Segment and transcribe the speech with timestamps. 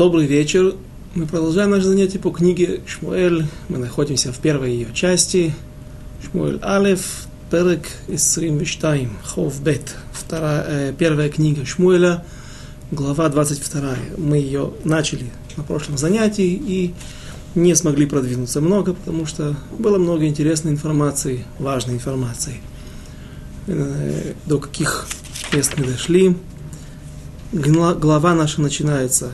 [0.00, 0.76] Добрый вечер.
[1.14, 3.44] Мы продолжаем наше занятие по книге Шмуэль.
[3.68, 5.54] Мы находимся в первой ее части.
[6.24, 9.94] Шмуэль Алеф, Перек Исрим Виштайм, Хов Бет.
[10.10, 12.24] Вторая, э, первая книга Шмуэля,
[12.90, 13.96] глава 22.
[14.16, 15.26] Мы ее начали
[15.58, 16.94] на прошлом занятии и
[17.54, 22.62] не смогли продвинуться много, потому что было много интересной информации, важной информации.
[23.66, 25.08] Э, до каких
[25.52, 26.36] мест мы дошли.
[27.52, 29.32] Глава наша начинается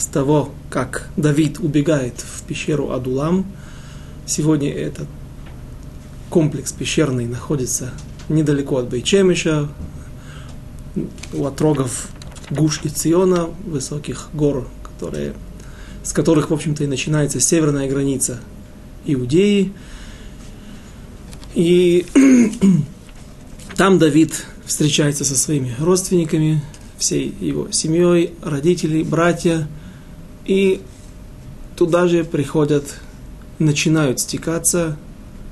[0.00, 3.44] с того, как Давид убегает в пещеру Адулам.
[4.24, 5.06] Сегодня этот
[6.30, 7.92] комплекс пещерный находится
[8.30, 9.68] недалеко от Бейчемиша,
[11.34, 12.08] у отрогов
[12.48, 15.34] Гуш и Циона, высоких гор, которые,
[16.02, 18.40] с которых, в общем-то, и начинается северная граница
[19.04, 19.72] Иудеи.
[21.54, 22.06] И
[23.76, 26.62] там Давид встречается со своими родственниками,
[26.96, 29.68] всей его семьей, родители, братья–
[30.44, 30.80] и
[31.76, 33.00] туда же приходят,
[33.58, 34.96] начинают стекаться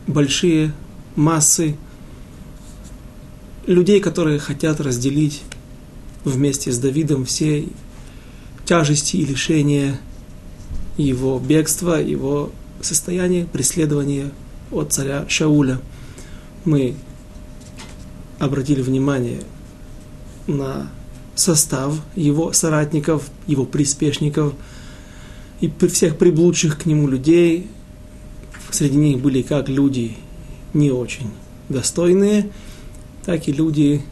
[0.07, 0.73] большие
[1.17, 1.77] массы
[3.67, 5.43] людей, которые хотят разделить
[6.25, 7.69] вместе с Давидом все
[8.65, 9.99] тяжести и лишения
[10.97, 14.31] его бегства, его состояния, преследования
[14.71, 15.81] от царя Шауля.
[16.65, 16.95] Мы
[18.39, 19.43] обратили внимание
[20.47, 20.91] на
[21.35, 24.55] состав его соратников, его приспешников–
[25.61, 27.67] и всех приблудших к нему людей,
[28.71, 30.17] среди них были как люди
[30.75, 31.31] не очень
[31.69, 32.51] достойные,
[33.25, 34.03] так и люди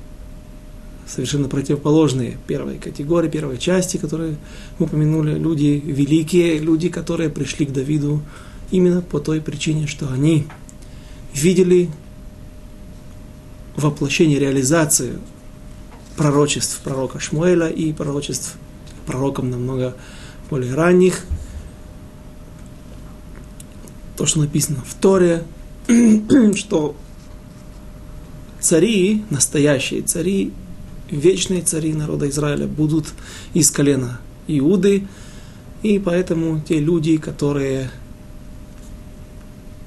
[1.06, 4.36] совершенно противоположные первой категории, первой части, которые
[4.78, 8.22] мы упомянули, люди великие, люди, которые пришли к Давиду
[8.70, 10.47] именно по той причине, что они
[11.33, 11.88] видели
[13.77, 15.20] воплощение, реализацию
[16.16, 18.56] пророчеств пророка Шмуэля и пророчеств
[19.06, 19.94] пророком намного
[20.50, 21.25] более ранних,
[24.17, 25.44] то, что написано в Торе,
[26.54, 26.97] что
[28.60, 30.53] цари, настоящие цари,
[31.10, 33.06] вечные цари народа Израиля будут
[33.54, 35.06] из колена Иуды,
[35.82, 37.91] и поэтому те люди, которые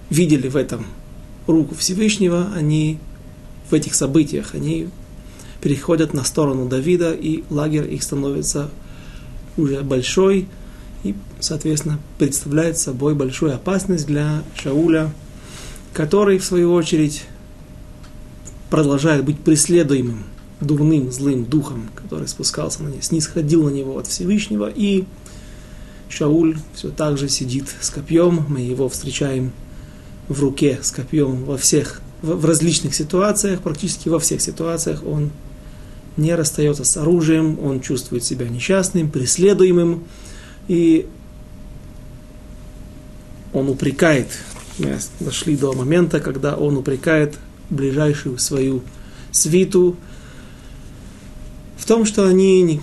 [0.09, 0.85] видели в этом
[1.47, 2.99] руку Всевышнего, они
[3.69, 4.89] в этих событиях, они
[5.61, 8.69] переходят на сторону Давида, и лагерь их становится
[9.57, 10.47] уже большой,
[11.39, 15.11] соответственно, представляет собой большую опасность для Шауля,
[15.93, 17.23] который, в свою очередь,
[18.69, 20.23] продолжает быть преследуемым
[20.61, 25.05] дурным, злым духом, который спускался на него, снисходил на него от Всевышнего, и
[26.09, 29.51] Шауль все так же сидит с копьем, мы его встречаем
[30.27, 35.31] в руке с копьем во всех, в, различных ситуациях, практически во всех ситуациях он
[36.17, 40.03] не расстается с оружием, он чувствует себя несчастным, преследуемым,
[40.67, 41.07] и
[43.53, 44.27] он упрекает,
[44.77, 47.37] мы дошли до момента, когда он упрекает
[47.69, 48.81] ближайшую свою
[49.31, 49.95] свиту
[51.77, 52.81] в том, что они не,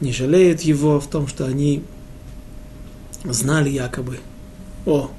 [0.00, 1.82] не жалеют его, в том, что они
[3.24, 4.18] знали якобы
[4.86, 5.10] о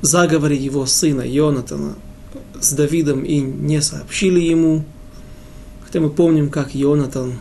[0.00, 1.96] заговоре его сына Йонатана
[2.60, 4.84] с Давидом и не сообщили ему,
[5.92, 7.34] Хотя мы помним, как Йонатан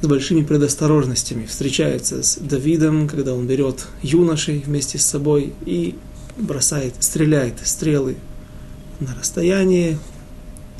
[0.00, 5.94] с большими предосторожностями встречается с Давидом, когда он берет юношей вместе с собой и
[6.38, 8.16] бросает, стреляет стрелы
[8.98, 9.98] на расстояние,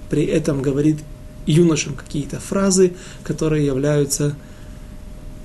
[0.08, 0.98] при этом говорит
[1.46, 4.34] юношам какие-то фразы, которые являются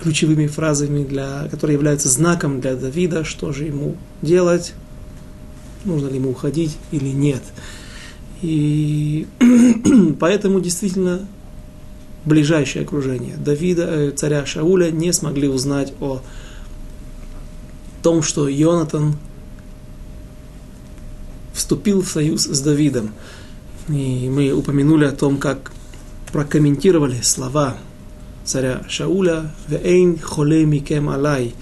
[0.01, 4.73] ключевыми фразами, для, которые являются знаком для Давида, что же ему делать,
[5.83, 7.41] нужно ли ему уходить или нет.
[8.41, 9.27] И
[10.19, 11.27] поэтому действительно
[12.25, 16.21] ближайшее окружение Давида, э, царя Шауля, не смогли узнать о
[18.01, 19.15] том, что Йонатан
[21.53, 23.11] вступил в союз с Давидом.
[23.87, 25.71] И мы упомянули о том, как
[26.31, 27.77] прокомментировали слова
[28.43, 31.55] царя Шауля «Веэйн холе микем алай»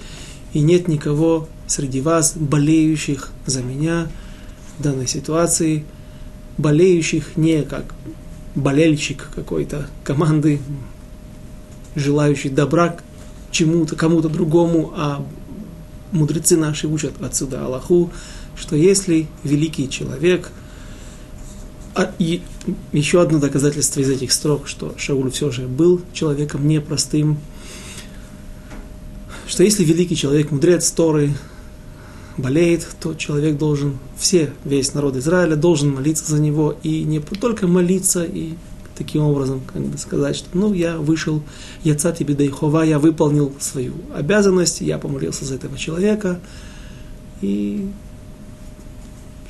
[0.54, 4.08] и нет никого среди вас, болеющих за меня
[4.78, 5.86] в данной ситуации–
[6.58, 7.94] болеющих не как
[8.56, 10.60] болельщик какой-то команды,
[11.96, 12.98] желающий добра
[13.52, 15.26] чему-то, кому-то другому, а
[16.12, 18.12] мудрецы наши учат отсюда Аллаху,
[18.56, 20.52] что если великий человек,
[21.96, 22.42] а, и
[22.92, 27.38] еще одно доказательство из этих строк, что Шауль все же был человеком непростым,
[29.48, 31.34] что если великий человек, мудрец Торы,
[32.38, 37.68] болеет, то человек должен, все, весь народ Израиля должен молиться за него, и не только
[37.68, 38.54] молиться, и
[38.96, 41.42] таким образом, как бы сказать, что ну я вышел,
[41.84, 46.40] я цати бедайхова, я выполнил свою обязанность, я помолился за этого человека,
[47.42, 47.90] и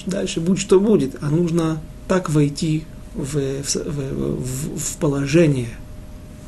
[0.05, 2.85] дальше будь что будет, а нужно так войти
[3.15, 5.69] в, в, в, в положение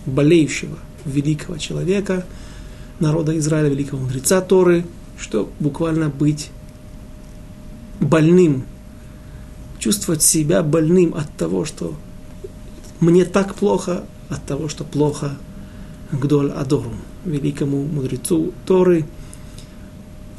[0.05, 2.25] болеющего великого человека,
[2.99, 4.85] народа Израиля, великого мудреца Торы,
[5.17, 6.51] что буквально быть
[7.99, 8.65] больным,
[9.79, 11.95] чувствовать себя больным от того, что
[12.99, 15.37] мне так плохо, от того, что плохо
[16.11, 16.91] Гдоль Адору,
[17.25, 19.05] великому мудрецу Торы.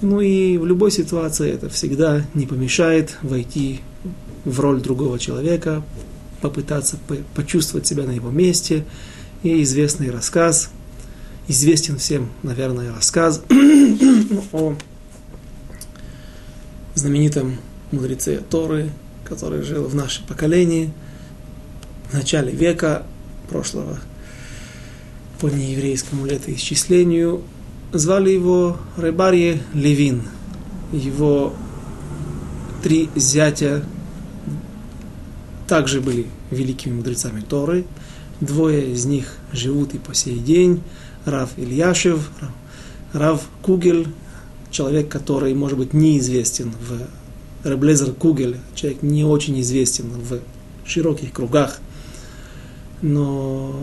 [0.00, 3.80] Ну и в любой ситуации это всегда не помешает войти
[4.44, 5.82] в роль другого человека,
[6.40, 6.98] попытаться
[7.34, 8.84] почувствовать себя на его месте.
[9.42, 10.70] И известный рассказ,
[11.48, 13.42] известен всем, наверное, рассказ
[14.52, 14.74] о
[16.94, 17.58] знаменитом
[17.92, 18.90] мудреце Торы,
[19.24, 20.92] который жил в нашем поколении
[22.10, 23.04] в начале века
[23.48, 23.98] прошлого
[25.40, 27.42] по нееврейскому летоисчислению.
[27.92, 30.22] Звали его Рыбарье Левин.
[30.92, 31.54] Его
[32.82, 33.84] три зятя
[35.66, 37.84] также были великими мудрецами Торы.
[38.40, 40.82] Двое из них живут и по сей день.
[41.26, 42.30] Рав Ильяшев,
[43.12, 44.06] Рав Кугель,
[44.70, 50.38] человек, который, может быть, неизвестен в Реблезер Кугель, человек не очень известен в
[50.86, 51.80] широких кругах,
[53.02, 53.74] но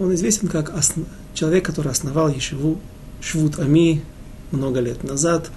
[0.00, 1.06] он известен как основ...
[1.32, 2.80] человек, который основал Ешеву
[3.20, 4.02] Швуд Ами
[4.50, 5.48] много лет назад.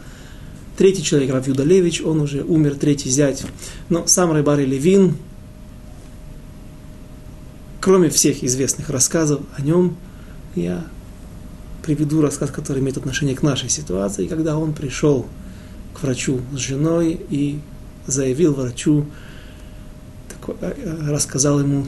[0.77, 3.43] Третий человек, Рав Юдалевич, он уже умер, третий зять.
[3.89, 5.15] Но сам Райбари Левин,
[7.81, 9.95] кроме всех известных рассказов о нем,
[10.55, 10.85] я
[11.83, 15.27] приведу рассказ, который имеет отношение к нашей ситуации, когда он пришел
[15.93, 17.59] к врачу с женой и
[18.07, 19.05] заявил врачу,
[20.47, 21.85] э, э, рассказал ему,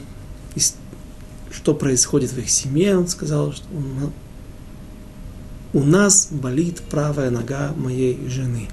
[1.50, 2.98] что происходит в их семье.
[2.98, 3.66] Он сказал, что
[5.72, 8.68] у нас болит правая нога моей жены.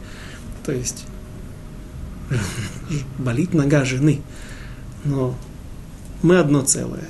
[0.66, 1.06] То есть
[3.18, 4.22] болит нога жены.
[5.06, 5.36] Но
[6.22, 7.10] мы одно целое.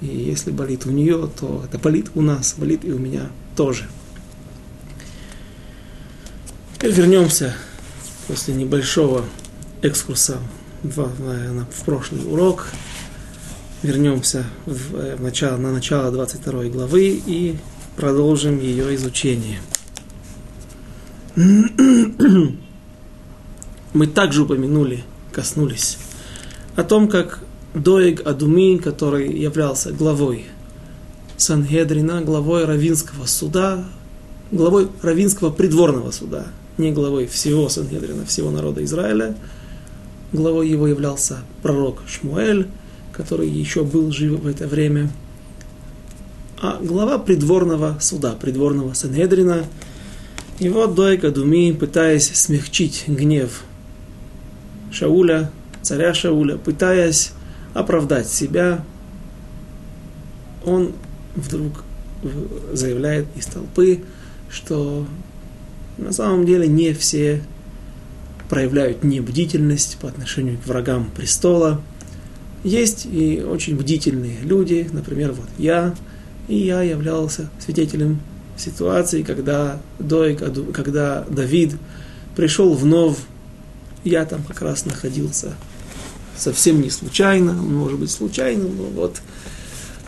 [0.00, 3.88] И если болит у нее, то это болит у нас, болит и у меня тоже.
[6.74, 7.54] Теперь вернемся
[8.28, 9.24] после небольшого
[9.82, 10.38] экскурса
[10.82, 12.68] в, в, в прошлый урок.
[13.82, 17.56] Вернемся в, в начало, на начало 22 главы и
[17.96, 19.60] продолжим ее изучение.
[23.94, 25.98] Мы также упомянули, коснулись
[26.74, 27.40] о том, как
[27.76, 30.46] Доeg Адуми, который являлся главой
[31.36, 33.84] Сангедрина, главой Равинского суда,
[34.50, 36.46] главой Равинского придворного суда,
[36.78, 39.36] не главой всего Сангедрина, всего народа Израиля.
[40.32, 42.66] Главой его являлся пророк Шмуэль,
[43.12, 45.10] который еще был жив в это время.
[46.62, 49.66] А глава придворного суда, придворного Сангедрина,
[50.60, 53.64] вот Доeg Адуми, пытаясь смягчить гнев
[54.90, 55.50] Шауля,
[55.82, 57.32] царя Шауля, пытаясь
[57.76, 58.82] оправдать себя,
[60.64, 60.92] он
[61.34, 61.84] вдруг
[62.72, 64.00] заявляет из толпы,
[64.48, 65.06] что
[65.98, 67.42] на самом деле не все
[68.48, 71.82] проявляют небдительность по отношению к врагам престола.
[72.64, 75.94] Есть и очень бдительные люди, например, вот я,
[76.48, 78.20] и я являлся свидетелем
[78.56, 80.34] ситуации, когда, до,
[80.72, 81.76] когда Давид
[82.34, 83.18] пришел вновь,
[84.04, 85.54] я там как раз находился
[86.36, 89.20] совсем не случайно, может быть случайно, но вот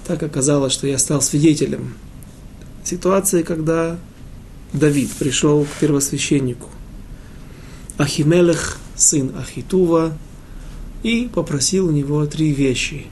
[0.06, 1.94] так оказалось, что я стал свидетелем
[2.84, 3.98] ситуации, когда
[4.72, 6.68] Давид пришел к первосвященнику
[7.98, 10.16] Ахимелех, сын Ахитува,
[11.02, 13.06] и попросил у него три вещи.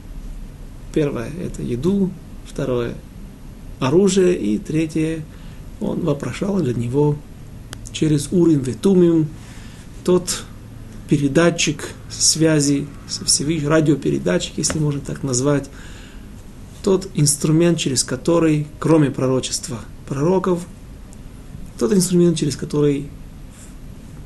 [0.92, 2.10] Первое– это еду,
[2.46, 2.94] второе–
[3.80, 5.24] оружие, и третье–
[5.80, 7.16] он вопрошал для него
[7.92, 9.28] через Урим Ветумим
[10.04, 10.44] тот
[11.08, 15.68] передатчик связи со Всевышним, радиопередатчик, если можно так назвать,
[16.82, 20.66] тот инструмент, через который, кроме пророчества пророков,
[21.78, 23.08] тот инструмент, через который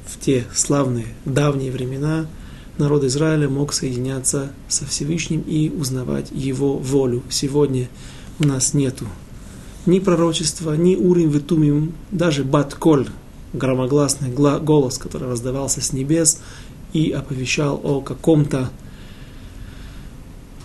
[0.07, 2.27] в те славные давние времена
[2.79, 7.23] народ Израиля мог соединяться со Всевышним и узнавать его волю.
[7.29, 7.89] Сегодня
[8.39, 9.07] у нас нету
[9.87, 13.09] ни пророчества, ни урим витумим, даже бат-коль,
[13.53, 16.41] громогласный голос, который раздавался с небес,
[16.93, 18.71] и оповещал о каком-то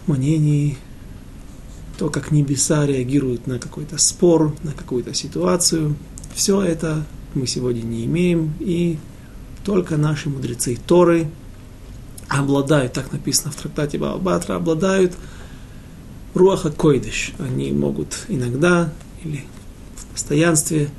[0.08, 0.78] мнении,
[1.98, 5.96] то, как небеса реагируют на какой-то спор, на какую-то ситуацию.
[6.34, 8.98] Все это мы сегодня не имеем, и
[9.64, 11.30] только наши мудрецы Торы
[12.28, 15.14] обладают, так написано в трактате Баабатра, обладают
[16.34, 17.34] Руаха Койдыш.
[17.40, 19.44] Они могут иногда или
[19.96, 20.90] в постоянстве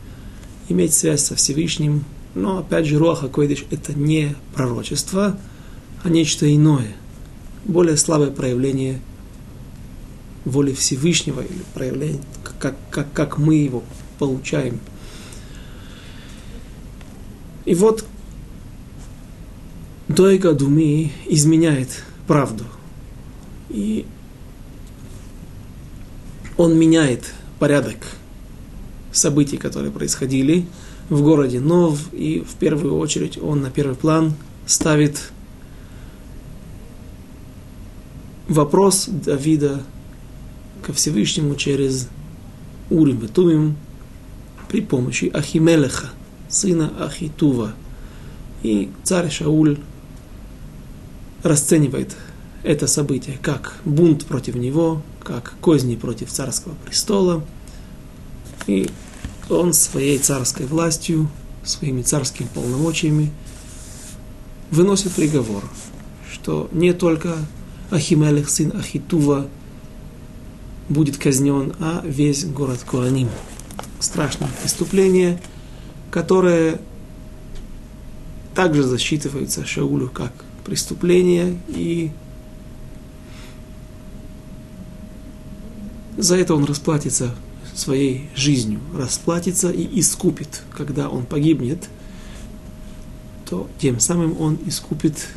[0.68, 2.04] иметь связь со Всевышним.
[2.36, 5.38] Но, опять же, Руаха Койдыш– это не пророчество,
[6.02, 6.94] а нечто иное,
[7.64, 9.00] более слабое проявление
[10.44, 12.20] воли Всевышнего или проявление,
[12.58, 13.82] как, как, как мы его
[14.18, 14.80] получаем.
[17.64, 18.04] И вот
[20.06, 22.64] Дойга Думи изменяет правду.
[23.70, 24.04] И
[26.58, 27.96] он меняет порядок
[29.10, 30.66] событий, которые происходили
[31.08, 34.34] в городе Нов, и в первую очередь он на первый план
[34.66, 35.30] ставит
[38.48, 39.82] вопрос Давида
[40.82, 42.08] ко Всевышнему через
[42.90, 43.76] Урим и Тумим
[44.68, 46.10] при помощи Ахимелеха,
[46.48, 47.72] сына Ахитува.
[48.62, 49.78] И царь Шауль
[51.42, 52.16] расценивает
[52.62, 57.44] это событие как бунт против него, как козни против царского престола.
[58.66, 58.90] И
[59.48, 61.28] он своей царской властью,
[61.64, 63.30] своими царскими полномочиями
[64.70, 65.64] выносит приговор,
[66.32, 67.36] что не только
[67.90, 69.48] Ахимелех, сын Ахитува,
[70.88, 73.28] будет казнен, а весь город Куаним.
[73.98, 75.40] Страшное преступление,
[76.10, 76.80] которое
[78.54, 80.32] также засчитывается Шаулю как
[80.64, 82.10] преступление, и
[86.16, 87.34] за это он расплатится
[87.76, 91.88] своей жизнью, расплатится и искупит, когда он погибнет,
[93.48, 95.28] то тем самым он искупит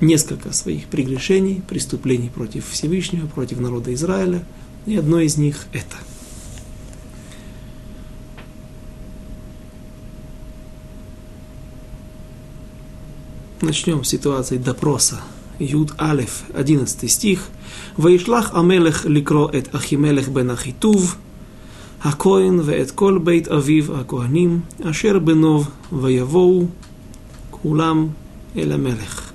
[0.00, 4.44] несколько своих прегрешений, преступлений против Всевышнего, против народа Израиля,
[4.86, 5.96] и одно из них это.
[13.60, 15.20] Начнем с ситуации допроса.
[15.59, 17.47] Юд Алеф, 11 стих.
[17.97, 21.17] «Ваишлах Амелех ликро эт Ахимелех бен Ахитув,
[22.03, 26.65] הכהן ואת כל בית אביו הכהנים, אשר בנוב ויבואו
[27.51, 28.07] כולם
[28.57, 29.31] אל המלך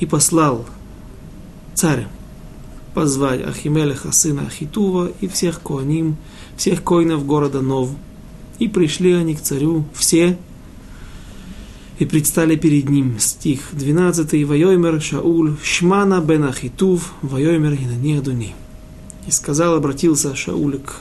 [0.00, 0.64] и послал
[1.74, 2.06] царь
[2.94, 6.16] позвать Ахимелеха, сына Ахитува, и всех коаним,
[6.56, 7.90] всех коинов города Нов.
[8.58, 10.36] И пришли они к царю все,
[11.99, 13.19] и предстали перед ним.
[13.19, 14.45] Стих 12.
[14.45, 18.55] Вайомер Шауль, Шмана бен Ахитув, Вайомер Инанехдуни.
[19.27, 20.95] И сказал, обратился Шауль к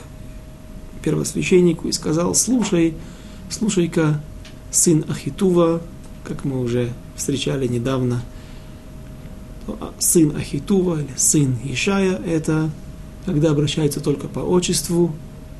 [1.02, 2.94] первосвященнику и сказал, слушай,
[3.50, 4.22] слушай-ка,
[4.70, 5.82] сын Ахитува,
[6.24, 8.22] как мы уже встречали недавно–
[9.98, 12.70] сын Ахитува или сын Ишая, это
[13.24, 15.14] когда обращается только по отчеству,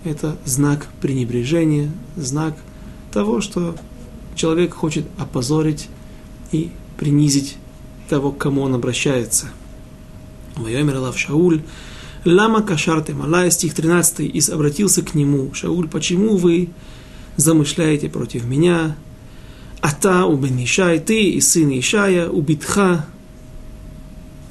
[0.04, 2.56] это знак пренебрежения, знак
[3.12, 3.76] того, что
[4.34, 5.88] человек хочет опозорить
[6.52, 7.56] и принизить
[8.08, 9.46] того, к кому он обращается.
[10.56, 11.62] Вайомер Лав Шауль,
[12.24, 16.68] Лама Кашарте Малая, стих 13, и обратился к нему, Шауль, почему вы
[17.36, 18.96] замышляете против меня?
[19.80, 23.06] Ата убен Ишай, ты и сын Ишая, убитха,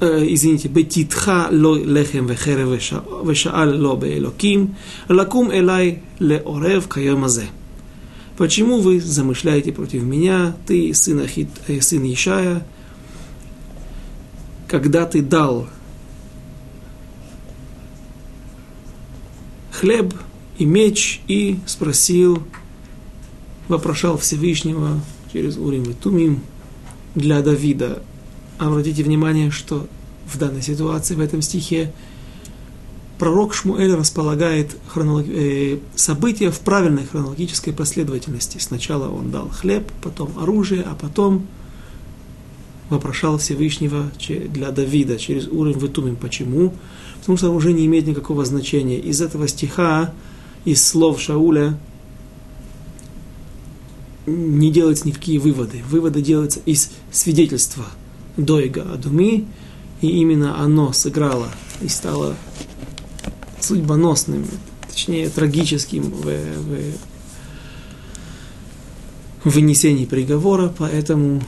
[0.00, 4.74] э, извините, бетитха ло лехем вехере вешаал ло беэлоким,
[5.08, 7.46] лакум элай леорев кайомазе.
[8.36, 11.48] Почему вы замышляете против меня, ты, сын, Ахит,
[11.80, 12.66] сын Ишая,
[14.68, 15.68] когда ты дал
[19.70, 20.14] хлеб
[20.56, 22.42] и меч и спросил,
[23.68, 25.00] вопрошал Всевышнего
[25.32, 26.40] через Урим и Тумим
[27.14, 28.02] для Давида,
[28.58, 29.88] обратите внимание, что
[30.26, 31.92] в данной ситуации, в этом стихе,
[33.22, 35.26] пророк Шмуэль располагает хронолог...
[35.28, 38.58] э, события в правильной хронологической последовательности.
[38.58, 41.46] Сначала он дал хлеб, потом оружие, а потом
[42.90, 44.10] вопрошал Всевышнего
[44.48, 46.16] для Давида через Урим Витумим.
[46.16, 46.74] Почему?
[47.20, 48.98] Потому что уже не имеет никакого значения.
[48.98, 50.12] Из этого стиха,
[50.64, 51.78] из слов Шауля,
[54.26, 55.80] не делаются никакие выводы.
[55.88, 57.84] Выводы делаются из свидетельства–
[58.36, 59.46] Дойга Адуми,
[60.00, 61.50] и именно оно сыграло
[61.80, 62.34] и стало
[63.64, 64.46] судьбоносным,
[64.88, 66.24] точнее трагическим в,
[69.44, 71.42] в вынесении приговора, поэтому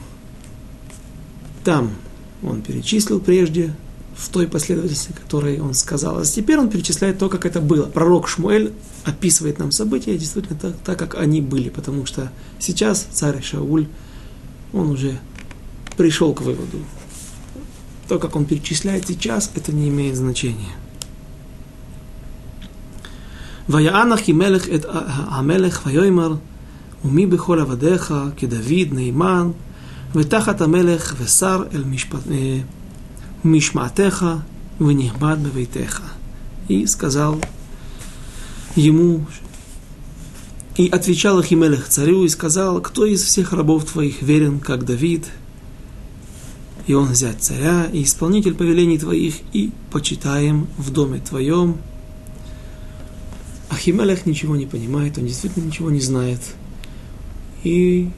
[1.63, 1.91] там
[2.43, 3.73] он перечислил прежде,
[4.15, 6.19] в той последовательности, которой он сказал.
[6.19, 7.85] А теперь он перечисляет то, как это было.
[7.85, 8.71] Пророк Шмуэль
[9.03, 13.87] описывает нам события действительно так, так, как они были, потому что сейчас царь Шауль,
[14.73, 15.19] он уже
[15.97, 16.79] пришел к выводу.
[18.07, 20.71] То, как он перечисляет сейчас, это не имеет значения.
[23.68, 26.34] ויענך מלך את המלך ויאמר
[27.04, 29.50] ומי בכל עבדיך כדוד נאמן
[30.14, 32.22] ותחת המלך ושר אל משפט...
[33.44, 34.38] мишматеха
[34.80, 36.02] венихбад бевейтеха.
[36.68, 37.40] И сказал
[38.76, 39.26] ему,
[40.76, 45.26] и отвечал Ахимелех царю и сказал, кто из всех рабов твоих верен, как Давид,
[46.86, 51.78] и он взять царя, и исполнитель повелений твоих, и почитаем в доме твоем.
[53.75, 56.39] Ахимелех ничего не понимает, он действительно ничего не знает.
[57.63, 58.09] И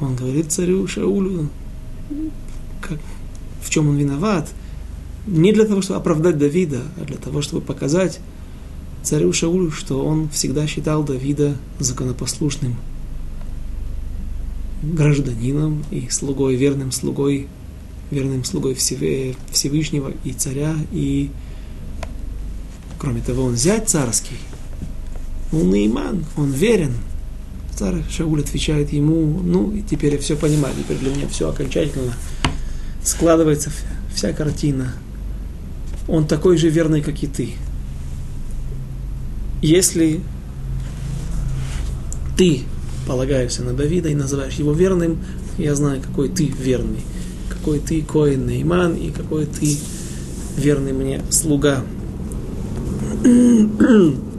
[0.00, 1.48] он говорит царю Шаулю,
[2.80, 2.98] как,
[3.62, 4.48] в чем он виноват,
[5.26, 8.20] не для того, чтобы оправдать Давида, а для того, чтобы показать
[9.02, 12.76] царю Шаулю, что он всегда считал Давида законопослушным
[14.82, 17.48] гражданином и слугой, верным слугой
[18.12, 21.30] верным слугой Всевышнего и царя, и
[22.98, 24.36] кроме того, он зять царский,
[25.52, 26.92] наиман, он верен.
[27.76, 32.12] Царь Шауль отвечает ему, ну, теперь я все понимаю, теперь для меня все окончательно
[33.02, 33.70] складывается
[34.14, 34.94] вся картина.
[36.08, 37.50] Он такой же верный, как и ты.
[39.62, 40.20] Если
[42.36, 42.62] ты
[43.06, 45.18] полагаешься на Давида и называешь его верным,
[45.58, 47.04] я знаю, какой ты верный
[47.62, 49.78] какой ты Коин Нейман и какой ты
[50.56, 51.84] верный мне слуга.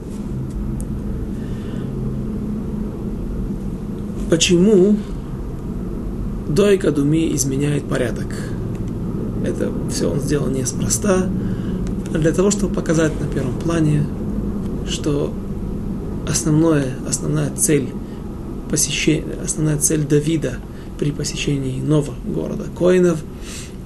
[4.29, 4.97] Почему
[6.47, 8.27] Дойка Думи изменяет порядок?
[9.45, 11.29] Это все он сделал неспроста,
[12.13, 14.05] а для того, чтобы показать на первом плане,
[14.87, 15.33] что
[16.27, 17.89] основное, основная цель
[18.69, 20.55] посещения, основная цель Давида–
[20.97, 23.21] при посещении нового города Коинов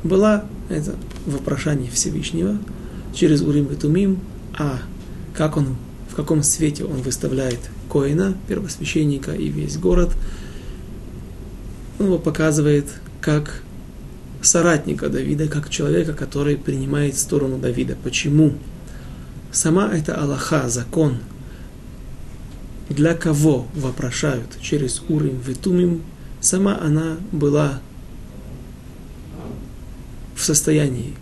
[0.04, 2.58] была это вопрошание Всевышнего
[3.14, 4.20] через Урим и Тумим,
[4.58, 4.80] а
[5.34, 5.76] как он,
[6.18, 7.60] каком свете он выставляет
[7.92, 10.10] Коина, первосвященника и весь город,
[12.00, 12.88] он его показывает
[13.22, 13.62] как
[14.42, 17.98] соратника Давида, как человека, который принимает сторону Давида.
[18.04, 18.54] Почему?
[19.52, 21.18] Сама эта Аллаха, закон,
[22.90, 26.02] для кого вопрошают через Урим Витумим,
[26.42, 27.80] сама она была
[30.36, 31.14] в состоянии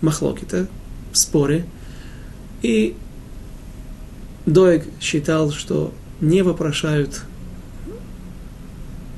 [0.00, 0.68] махлокита,
[1.12, 1.66] в споре,
[2.62, 2.96] и
[4.48, 7.22] Доек считал, что не вопрошают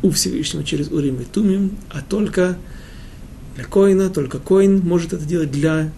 [0.03, 2.57] у Всевышнего через Урим и Тумим, а только
[3.55, 5.93] для коина, только коин может это делать для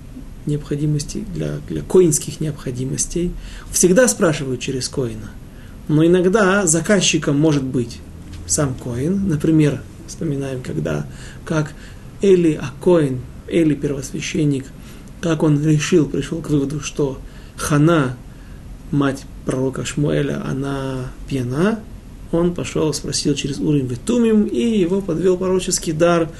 [0.47, 3.33] необходимостей, для, для коинских необходимостей.
[3.71, 5.31] Всегда спрашивают через коина.
[5.89, 8.01] Но иногда заказчиком может быть
[8.47, 9.29] сам Коин.
[9.29, 11.07] Например, вспоминаем, когда,
[11.45, 11.73] как
[12.21, 14.67] Эли Акоин, Эли первосвященник,
[15.21, 17.19] как он решил, пришел к выводу, что
[17.57, 18.17] Хана,
[18.93, 21.81] мать пророка Шмуэля, она пьяна,
[22.31, 26.31] он пошел, спросил через Урим Ветумим, и его подвел пророческий дар.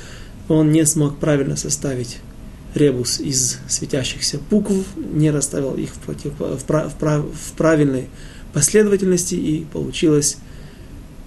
[0.49, 2.19] Он не смог правильно составить
[2.75, 8.09] ребус из светящихся букв, не расставил их в, против, в, в, в правильной
[8.55, 10.39] последовательности, и получилось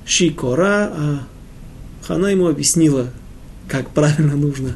[0.06, 1.20] Шикора, а
[2.08, 3.10] Хана ему объяснила,
[3.68, 4.76] как правильно нужно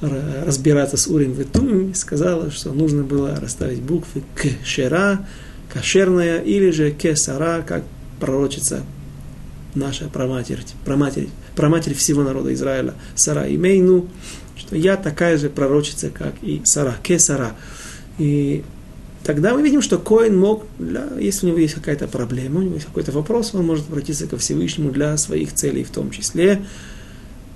[0.00, 5.26] разбираться с Урим Ветумим, сказала, что нужно было расставить буквы Кшера,
[5.76, 7.84] кошерная, или же Кесара, как
[8.18, 8.82] пророчица
[9.74, 14.08] наша праматерь, праматерь, праматерь всего народа Израиля, Сара и Мейну,
[14.56, 17.52] что я такая же пророчица, как и Сара, Кесара.
[18.18, 18.64] И
[19.22, 22.74] тогда мы видим, что Коин мог, для, если у него есть какая-то проблема, у него
[22.76, 26.64] есть какой-то вопрос, он может обратиться ко Всевышнему для своих целей в том числе.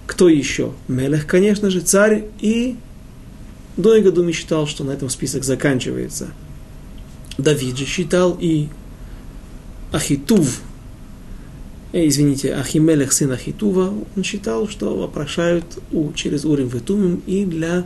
[0.06, 0.74] Кто еще?
[0.88, 2.26] Мелех, конечно же, царь.
[2.40, 2.76] И
[3.78, 6.28] Дойга Думи считал, что на этом список заканчивается.
[7.40, 8.68] Давид же считал и
[9.92, 10.60] Ахитув,
[11.92, 17.84] э, извините, Ахимелех, сын Ахитува, он считал, что вопрошают у, через Урим Ветумим и для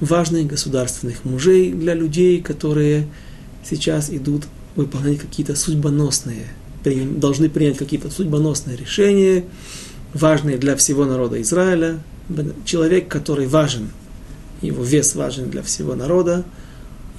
[0.00, 3.08] важных государственных мужей, для людей, которые
[3.64, 6.46] сейчас идут выполнять какие-то судьбоносные,
[6.84, 9.44] должны принять какие-то судьбоносные решения,
[10.14, 12.00] важные для всего народа Израиля.
[12.64, 13.90] Человек, который важен,
[14.60, 16.44] его вес важен для всего народа,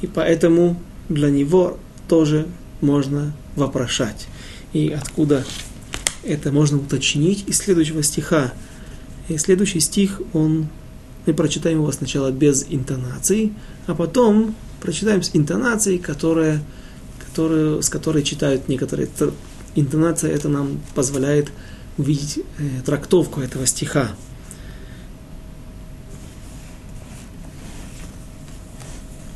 [0.01, 0.77] и поэтому
[1.09, 2.47] для него тоже
[2.81, 4.27] можно вопрошать.
[4.73, 5.45] И откуда
[6.23, 8.53] это можно уточнить из следующего стиха.
[9.29, 10.67] И следующий стих, он
[11.25, 13.53] мы прочитаем его сначала без интонаций,
[13.87, 16.61] а потом прочитаем с интонацией, которая,
[17.29, 19.07] которую, с которой читают некоторые.
[19.75, 21.49] Интонация это нам позволяет
[21.97, 24.09] увидеть э, трактовку этого стиха.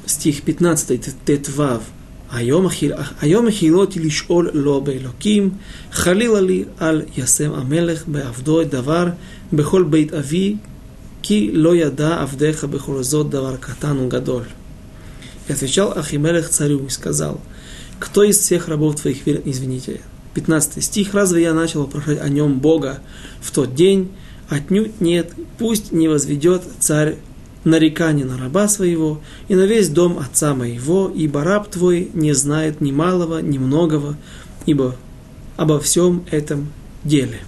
[0.07, 1.63] стих 15, ט"ו,
[3.21, 5.51] היום החילותי לשאול לא באלוקים,
[5.93, 9.09] חלילה לי על ישם המלך בעבדו את דבר
[9.53, 10.57] בכל בית אבי
[11.23, 14.49] ки ло яда авдеха бехурзот давар катану гадоль.
[15.49, 17.41] И отвечал Ахимелех царю и сказал,
[17.99, 20.01] кто из всех рабов твоих верит, извините,
[20.35, 23.01] 15 стих, разве я начал вопрошать о нем Бога
[23.41, 24.11] в тот день?
[24.49, 27.17] Отнюдь нет, пусть не возведет царь
[27.68, 32.82] нарекание на раба своего и на весь дом отца моего, ибо раб твой не знает
[32.82, 34.18] ни малого, ни многого,
[34.66, 34.96] ибо
[35.58, 36.72] обо всем этом
[37.04, 37.40] деле.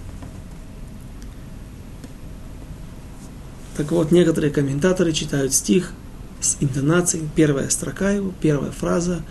[3.76, 5.92] Так вот, некоторые комментаторы читают стих
[6.40, 9.22] с интонацией, первая строка его, первая фраза,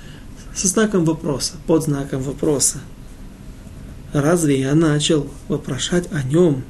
[0.55, 2.79] со знаком вопроса, под знаком вопроса.
[4.11, 6.63] Разве я начал вопрошать о нем?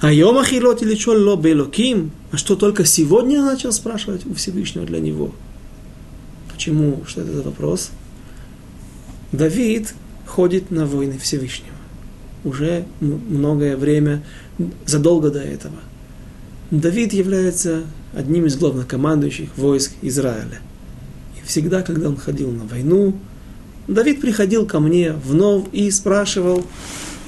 [0.00, 2.12] А Йома Хилот или Чолло Белоким?
[2.30, 5.34] А что только сегодня начал спрашивать у Всевышнего для него?
[6.52, 7.02] Почему?
[7.06, 7.90] Что это за вопрос?
[9.32, 11.74] Давид ходит на войны Всевышнего.
[12.44, 14.22] Уже многое время,
[14.86, 15.74] задолго до этого.
[16.70, 17.82] Давид является
[18.14, 20.60] одним из главнокомандующих войск Израиля.
[21.40, 23.18] И всегда, когда он ходил на войну,
[23.88, 26.64] Давид приходил ко мне вновь и спрашивал,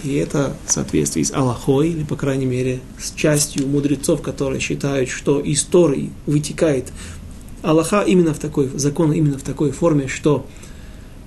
[0.03, 5.09] и это в соответствии с Аллахой, или, по крайней мере, с частью мудрецов, которые считают,
[5.09, 6.93] что истории вытекает
[7.63, 10.47] Аллаха именно в такой, закон именно в такой форме, что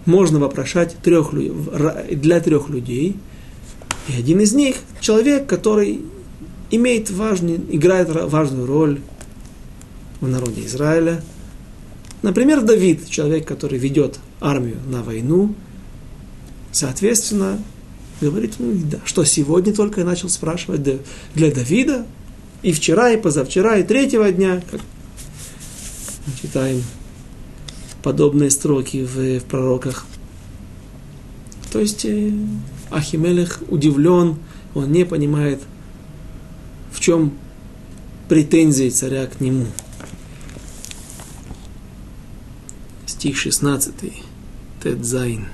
[0.06, 3.16] можно вопрошать трех, для трех людей.
[4.10, 6.02] И один из них– человек, который
[6.72, 9.00] имеет важный, играет важную роль
[10.20, 11.24] в народе Израиля.
[12.22, 15.56] Например, Давид, человек, который ведет армию на войну.
[16.72, 17.60] Соответственно,
[18.24, 20.82] говорит, ну да, что сегодня только я начал спрашивать
[21.36, 22.06] для Давида,
[22.62, 26.82] и вчера, и позавчера, и третьего дня, мы читаем
[28.02, 30.06] подобные строки в, в пророках.
[31.72, 32.32] То есть э,
[32.92, 34.38] Ахимелех удивлен,
[34.76, 35.62] он не понимает,
[36.92, 37.34] в чем
[38.30, 39.66] претензии царя к нему.
[43.06, 43.94] Стих 16.
[44.82, 45.48] Тедзайн.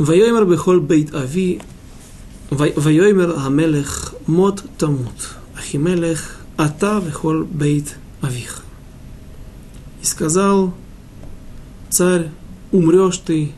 [0.00, 1.58] ויאמר בכל בית אבי,
[2.52, 8.62] ויאמר המלך מות תמות, אחימלך אתה וכל бейт авих.
[10.02, 10.72] И сказал
[11.88, 12.30] царь,
[12.72, 13.52] умрешь ты,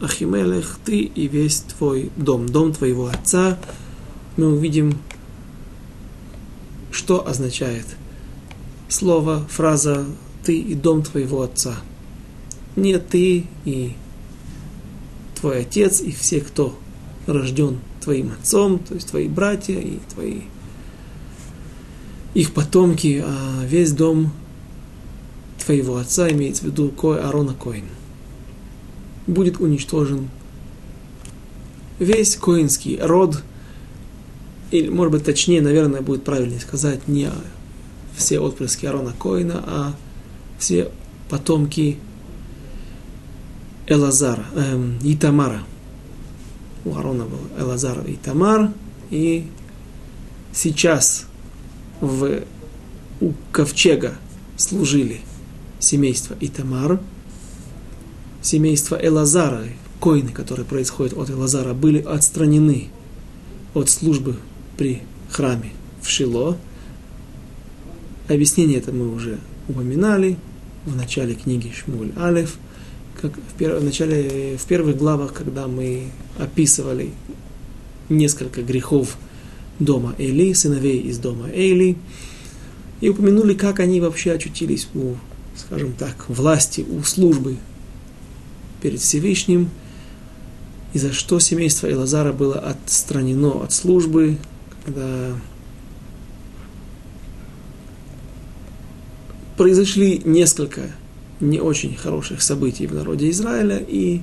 [0.00, 3.58] Ахимелех, ты и весь твой дом, дом твоего отца.
[4.36, 4.98] Мы увидим,
[6.90, 7.86] что означает
[8.88, 10.06] слово, фраза
[10.42, 11.76] «ты и дом твоего отца».
[12.76, 13.94] Не ты и
[15.35, 16.77] твой отец и все, кто
[17.27, 20.41] рожден твоим отцом, то есть твои братья и твои
[22.33, 24.31] их потомки, а весь дом
[25.63, 27.85] твоего отца, имеется в виду Кой, Арона Коин,
[29.25, 30.29] будет уничтожен.
[31.97, 33.41] Весь коинский род,
[34.69, 37.29] или, может быть, точнее, наверное, будет правильнее сказать, не
[38.15, 39.95] все отпрыски Арона Коина, а
[40.59, 40.91] все
[41.29, 41.97] потомки
[43.87, 45.61] Элазара, эм, Итамара.
[46.85, 48.71] У Арона был Элазар и Тамар.
[49.11, 49.47] И
[50.53, 51.25] сейчас
[52.01, 52.41] в,
[53.21, 54.15] у ковчега
[54.57, 55.21] служили
[55.79, 56.99] семейство Итамар,
[58.41, 59.65] семейство Элазара,
[59.99, 62.89] коины, которые происходят от Элазара, были отстранены
[63.73, 64.35] от службы
[64.77, 65.71] при храме
[66.01, 66.57] в Шило.
[68.27, 70.37] Объяснение это мы уже упоминали
[70.85, 72.57] в начале книги Шмуль Алев–
[73.21, 77.11] как в, перв, в начале, в первых главах, когда мы описывали
[78.09, 79.17] несколько грехов
[79.79, 81.97] дома Эли, сыновей из дома Эли,
[83.01, 85.15] и упомянули, как они вообще очутились у,
[85.55, 87.57] скажем так, власти, у службы
[88.81, 89.69] перед Всевышним,
[90.93, 94.37] и за что семейство Элазара было отстранено от службы,
[94.85, 95.35] когда
[99.57, 100.91] произошли несколько
[101.49, 104.21] не очень хороших событий в народе Израиля, и,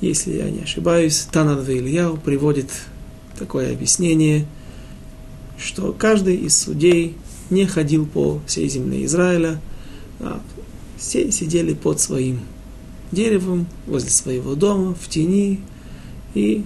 [0.00, 2.70] если я не ошибаюсь, Танад Ильяу приводит
[3.38, 4.46] такое объяснение,
[5.58, 7.16] что каждый из судей
[7.50, 9.60] не ходил по всей земле Израиля,
[10.20, 10.40] а
[10.96, 12.40] все сидели под своим
[13.12, 15.60] деревом, возле своего дома, в тени,
[16.34, 16.64] и,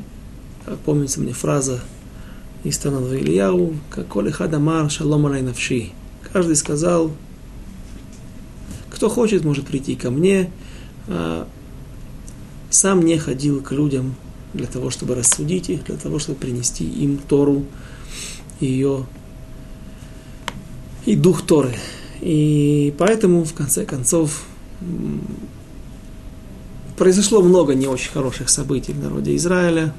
[0.65, 1.81] как помнится мне фраза
[2.65, 5.91] из Танада Ильяу, как Коли Хадамар Шалом Навши.
[6.33, 7.13] Каждый сказал,
[8.99, 10.51] кто хочет, может прийти ко мне.
[11.07, 11.47] А,
[12.69, 14.17] сам не ходил к людям
[14.55, 17.65] для того, чтобы рассудить их, для того, чтобы принести им Тору,
[18.59, 19.07] ее
[21.07, 21.77] и дух Торы.
[22.21, 24.43] И поэтому, в конце концов,
[26.97, 29.95] произошло много не очень хороших событий в народе Израиля.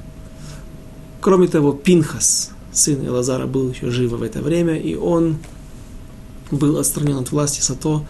[1.22, 5.38] Кроме того, Пинхас, сын Элазара, был еще жив в это время, и он
[6.50, 8.04] был отстранен от власти за то,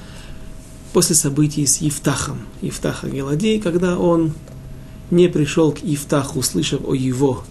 [0.93, 4.33] после событий с Евтахом, Евтаха Геладей, когда он
[5.11, 7.45] не пришел к Евтаху, услышав о его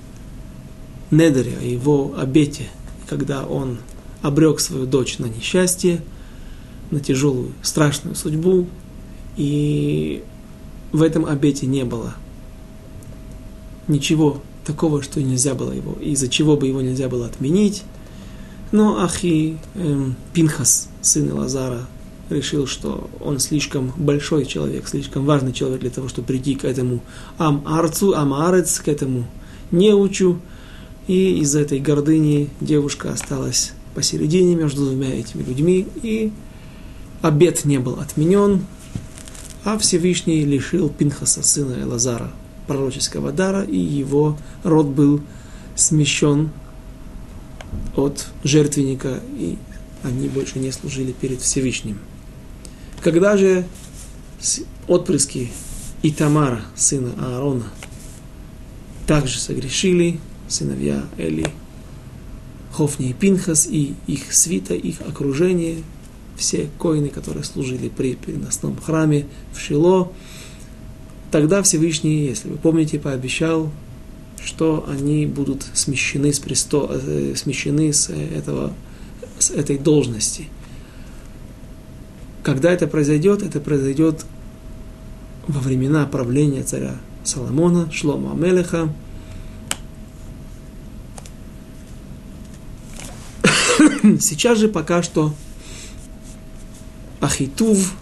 [1.11, 2.69] недере, о его обете,
[3.07, 3.79] когда он
[4.21, 6.01] обрек свою дочь на несчастье,
[6.91, 8.67] на тяжелую, страшную судьбу,
[9.37, 10.23] и
[10.91, 12.15] в этом обете не было
[13.87, 17.83] ничего такого, что нельзя было его, из-за чего бы его нельзя было отменить.
[18.71, 21.87] Но Ахи эм, Пинхас, сын Лазара,
[22.29, 27.01] решил, что он слишком большой человек, слишком важный человек для того, чтобы прийти к этому
[27.37, 29.25] Ам-Арцу, Ам-Арец, к этому
[29.71, 30.39] неучу.
[31.07, 36.31] И из-за этой гордыни девушка осталась посередине между двумя этими людьми, и
[37.21, 38.65] обед не был отменен,
[39.63, 42.31] а Всевышний лишил Пинхаса, сына Элазара,
[42.67, 45.21] пророческого дара, и его род был
[45.75, 46.51] смещен
[47.95, 49.57] от жертвенника, и
[50.03, 51.99] они больше не служили перед Всевышним.
[53.01, 53.65] Когда же
[54.87, 55.49] отпрыски
[56.03, 57.65] Итамара, сына Аарона,
[59.07, 61.47] также согрешили, сыновья Эли,
[62.73, 65.77] Хофни и Пинхас, и их свита, их окружение,
[66.37, 70.11] все коины, которые служили при переносном храме в Шило,
[71.31, 73.71] тогда Всевышний, если вы помните, пообещал,
[74.43, 78.73] что они будут смещены с, престола, э, смещены с, этого,
[79.37, 80.47] с этой должности–
[82.49, 83.43] когда это произойдет?
[83.43, 84.25] Это произойдет
[85.47, 88.91] во времена правления царя Соломона, Шлома Амелеха.
[94.19, 95.35] Сейчас же пока что
[97.21, 97.93] Ахитув,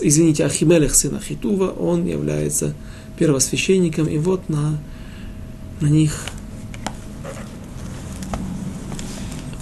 [0.00, 2.74] извините, Ахимелех, сын Ахитува, он является
[3.18, 4.78] первосвященником, и вот на,
[5.80, 6.22] на них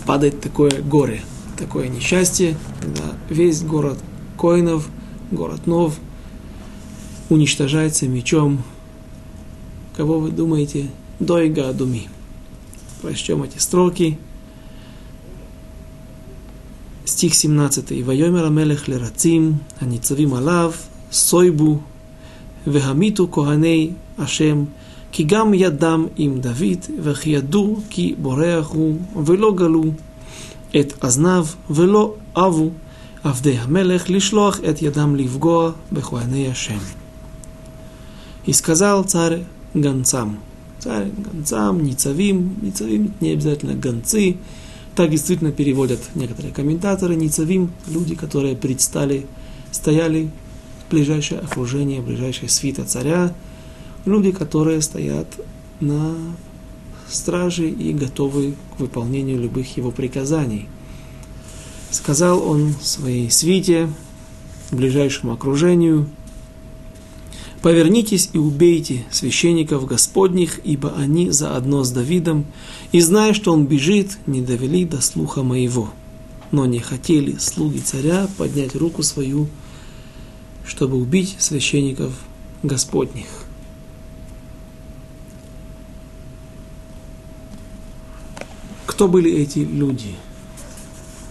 [0.05, 1.23] падает такое горе,
[1.57, 3.97] такое несчастье, когда весь город
[4.38, 4.90] Коинов,
[5.32, 6.00] город Нов,
[7.30, 8.64] уничтожается мечом.
[9.96, 10.90] Кого вы думаете?
[11.20, 12.10] Дойга Думи.
[13.02, 14.18] Прочтем эти строки.
[17.06, 18.04] Стих 17.
[18.04, 20.72] Вайомер Амелех лерацим, הניצבים עליו,
[21.12, 21.80] סויבו,
[22.68, 24.64] והמיתו כהני השם,
[25.12, 29.84] כי גם ידם עם דוד, וכי ידעו כי בורח הוא, ולא גלו
[30.80, 32.70] את אזניו, ולא אבו
[33.26, 36.80] עבדי המלך לשלוח את ידם לפגוע בכהני השם.
[38.48, 39.44] И сказал царь
[39.76, 40.40] гонцам.
[40.80, 42.58] Царь гонцам, ницавим.
[42.64, 44.38] Ницавим не обязательно гонцы.
[44.96, 47.16] Так действительно переводят некоторые комментаторы.
[47.16, 49.28] Ницавим – люди, которые предстали,
[49.72, 50.32] стояли
[50.88, 53.36] в ближайшее окружение, ближайшее свита царя.
[54.06, 55.28] Люди, которые стоят
[55.80, 56.16] на
[57.08, 60.75] страже и готовы к выполнению любых его приказаний –
[61.91, 63.89] сказал он своей свите,
[64.71, 66.09] ближайшему окружению,
[67.63, 72.45] «Повернитесь и убейте священников Господних, ибо они заодно с Давидом,
[72.93, 75.91] и зная, что он бежит, не довели до слуха моего».
[76.53, 79.49] Но не хотели слуги царя поднять руку свою,
[80.65, 82.13] чтобы убить священников
[82.63, 83.27] Господних.
[88.87, 90.15] Кто были эти люди?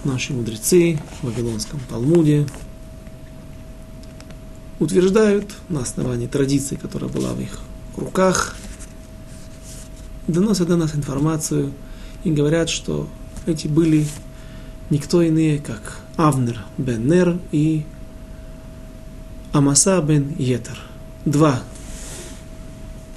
[0.05, 2.45] Наши мудрецы в Вавилонском Талмуде
[4.79, 7.59] утверждают на основании традиции, которая была в их
[7.97, 8.55] руках,
[10.27, 11.71] доносят до нас информацию
[12.23, 13.09] и говорят, что
[13.45, 14.05] эти были
[14.89, 17.83] никто иные, как Авнер бен Нер и
[19.53, 20.79] Амаса бен Йетер.
[21.25, 21.61] Два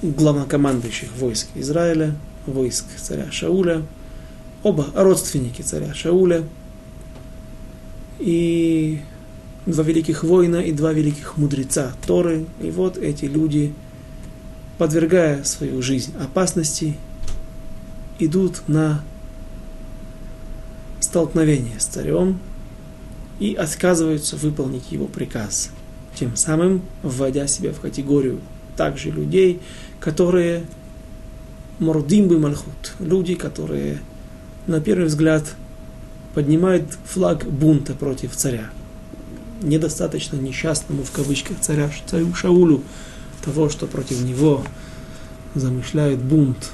[0.01, 3.85] главнокомандующих войск Израиля, войск царя Шауля,
[4.63, 6.43] оба родственники царя Шауля–
[8.19, 8.99] и
[9.65, 12.45] два великих воина и два великих мудреца Торы.
[12.61, 13.73] И вот эти люди,
[14.77, 16.97] подвергая свою жизнь опасности,
[18.19, 19.03] идут на
[20.99, 22.39] столкновение с царем
[23.39, 25.71] и отказываются выполнить его приказ,
[26.15, 28.39] тем самым вводя себя в категорию
[28.75, 29.61] также людей,
[29.99, 30.63] которые
[31.79, 33.99] мордим мальхут, люди, которые
[34.67, 35.43] на первый взгляд
[36.33, 38.69] поднимает флаг бунта против царя.
[39.61, 42.81] Недостаточно несчастному, в кавычках, царя, царю Шаулю,
[43.43, 44.63] того, что против него
[45.55, 46.71] замышляет бунт.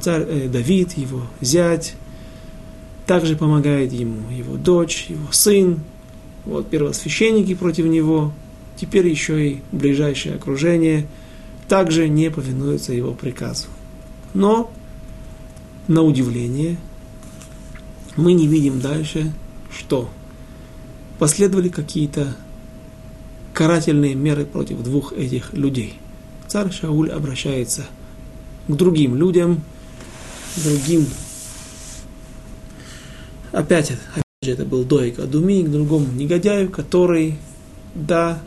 [0.00, 1.94] Царь э, Давид, его зять,
[3.06, 5.80] также помогает ему его дочь, его сын,
[6.44, 8.32] вот первосвященники против него,
[8.76, 11.06] теперь еще и ближайшее окружение
[11.68, 13.68] также не повинуется его приказу.
[14.34, 14.70] Но,
[15.88, 16.78] на удивление,
[18.16, 19.32] мы не видим дальше,
[19.70, 20.08] что
[21.18, 22.36] последовали какие-то
[23.54, 25.94] карательные меры против двух этих людей.
[26.48, 27.86] Царь Шауль обращается
[28.68, 29.62] к другим людям,
[30.56, 31.06] другим.
[33.52, 37.38] Опять, опять же, это был Доик Адуми, к другому негодяю, который,
[37.94, 38.40] да,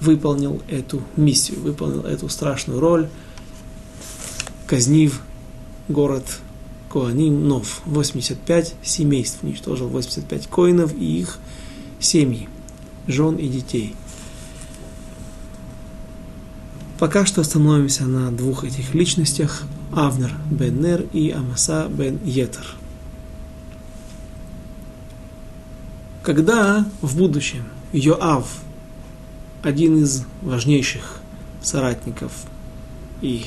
[0.00, 3.08] выполнил эту миссию, выполнил эту страшную роль,
[4.66, 5.20] казнив
[5.88, 6.24] город
[6.94, 7.82] Коаним Нов.
[7.86, 11.40] 85 семейств уничтожил, 85 коинов и их
[11.98, 12.48] семьи,
[13.08, 13.96] жен и детей.
[17.00, 22.76] Пока что остановимся на двух этих личностях, Авнер бен Нер и Амаса бен Йетер.
[26.22, 28.46] Когда в будущем Йоав,
[29.64, 31.18] один из важнейших
[31.60, 32.30] соратников
[33.20, 33.46] и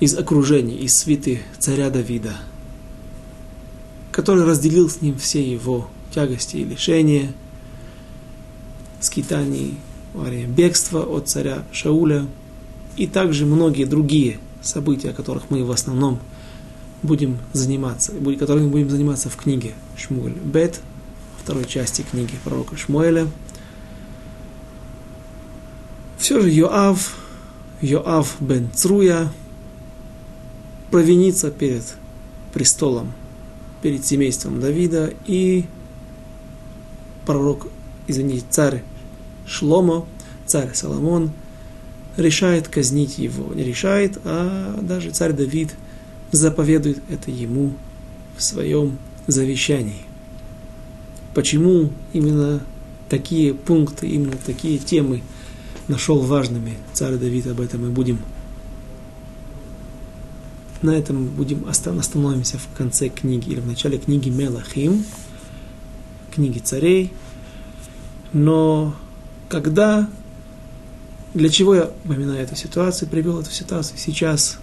[0.00, 2.34] из окружения, из свиты царя Давида,
[4.12, 7.32] который разделил с ним все его тягости и лишения,
[9.00, 9.78] скитаний,
[10.14, 12.26] во время бегства от царя Шауля
[12.96, 16.20] и также многие другие события, о которых мы в основном
[17.02, 20.80] будем заниматься, которыми будем заниматься в книге Шмуэль Бет,
[21.42, 23.26] второй части книги пророка Шмуэля.
[26.16, 27.16] Все же Йоав,
[27.82, 29.30] Йоав бен Цруя
[30.94, 31.82] провинится перед
[32.52, 33.14] престолом,
[33.82, 35.64] перед семейством Давида и
[37.26, 37.66] пророк,
[38.06, 38.84] извините, царь
[39.44, 40.06] Шломо,
[40.46, 41.32] царь Соломон,
[42.16, 43.52] решает казнить его.
[43.54, 45.74] Не решает, а даже царь Давид
[46.30, 47.72] заповедует это ему
[48.36, 50.02] в своем завещании.
[51.34, 52.60] Почему именно
[53.08, 55.24] такие пункты, именно такие темы
[55.88, 58.20] нашел важными царь Давид, об этом мы будем
[60.84, 65.04] на этом будем остановимся в конце книги или в начале книги Мелахим,
[66.30, 67.12] книги царей.
[68.34, 68.94] Но
[69.48, 70.08] когда,
[71.32, 74.58] для чего я упоминаю эту ситуацию, привел эту ситуацию сейчас,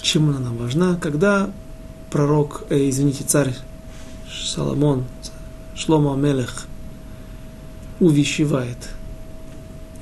[0.00, 1.50] чем она нам важна, когда
[2.10, 3.54] пророк, э, извините, царь
[4.30, 5.04] Соломон,
[5.74, 6.66] Шломо Амелех,
[7.98, 8.78] увещевает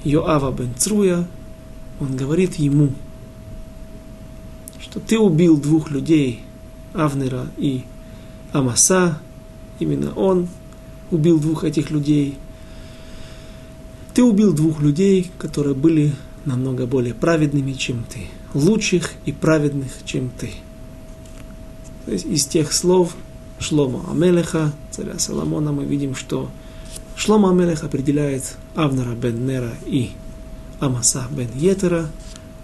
[0.05, 1.27] Йоава бен Цруя,
[2.01, 2.93] он говорит ему,
[4.95, 6.41] что ты убил двух людей,
[6.93, 7.83] Авнера и
[8.53, 9.19] Амаса,
[9.81, 10.47] именно он
[11.11, 12.39] убил двух этих людей,
[14.15, 18.27] ты убил двух людей, которые были намного более праведными, чем ты.
[18.57, 20.53] Лучших и праведных, чем ты.
[22.05, 23.17] То есть из тех слов
[23.59, 26.49] Шлома Амелеха, царя Соломона, мы видим, что
[27.17, 30.13] Шлома Амелех определяет Авнера бен Нера и
[30.79, 32.07] Амаса бен Етера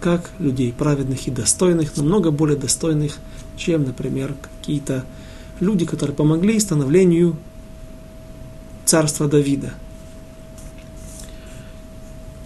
[0.01, 3.17] как людей праведных и достойных, намного более достойных,
[3.55, 5.05] чем, например, какие-то
[5.59, 7.37] люди, которые помогли становлению
[8.83, 9.73] царства Давида.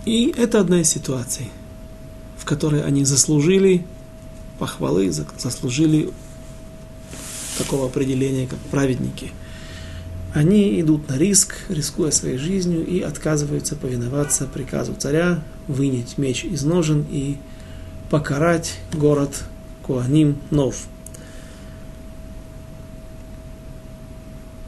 [0.04, 1.50] И это одна из ситуаций,
[2.38, 3.86] в которой они заслужили
[4.60, 6.12] похвалы, заслужили
[7.58, 9.32] такого определения, как праведники.
[10.36, 16.66] Они идут на риск, рискуя своей жизнью, и отказываются повиноваться приказу царя, вынять меч из
[16.66, 17.38] ножен и
[18.10, 19.46] покарать город
[19.82, 20.88] Куаним Нов.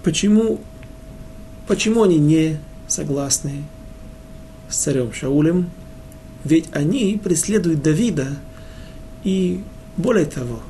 [0.05, 0.61] Почему,
[1.67, 3.63] почему они не согласны
[4.69, 5.69] с царем Шаулем,
[6.45, 8.37] ведь они преследуют Давида,
[9.25, 9.61] и
[9.97, 10.61] более того,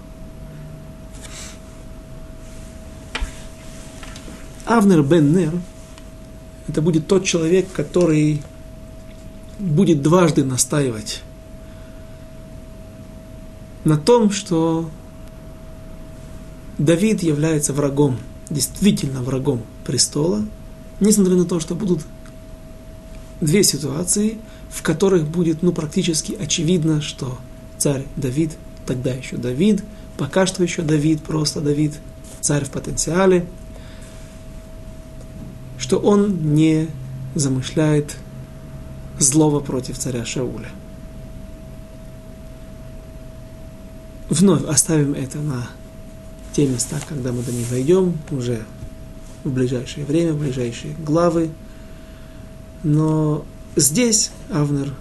[4.67, 5.53] Авнер бен Нер,
[6.67, 8.41] это будет тот человек, который
[9.59, 11.21] будет дважды настаивать
[13.85, 14.89] на том, что
[16.77, 18.17] Давид является врагом,
[18.49, 20.45] действительно врагом престола,
[20.99, 22.01] несмотря на то, что будут
[23.39, 24.37] две ситуации,
[24.69, 27.37] в которых будет ну, практически очевидно, что
[27.77, 29.81] царь Давид, тогда еще Давид,
[30.17, 31.93] пока что еще Давид, просто Давид,
[32.41, 33.47] царь в потенциале,
[35.77, 36.87] что он не
[37.35, 38.17] замышляет
[39.19, 40.69] злого против царя Шауля.
[44.29, 45.67] Вновь оставим это на
[46.53, 48.63] те места, когда мы до них дойдем, уже
[49.43, 51.49] в ближайшее время, в ближайшие главы.
[52.83, 54.93] Но здесь Авнер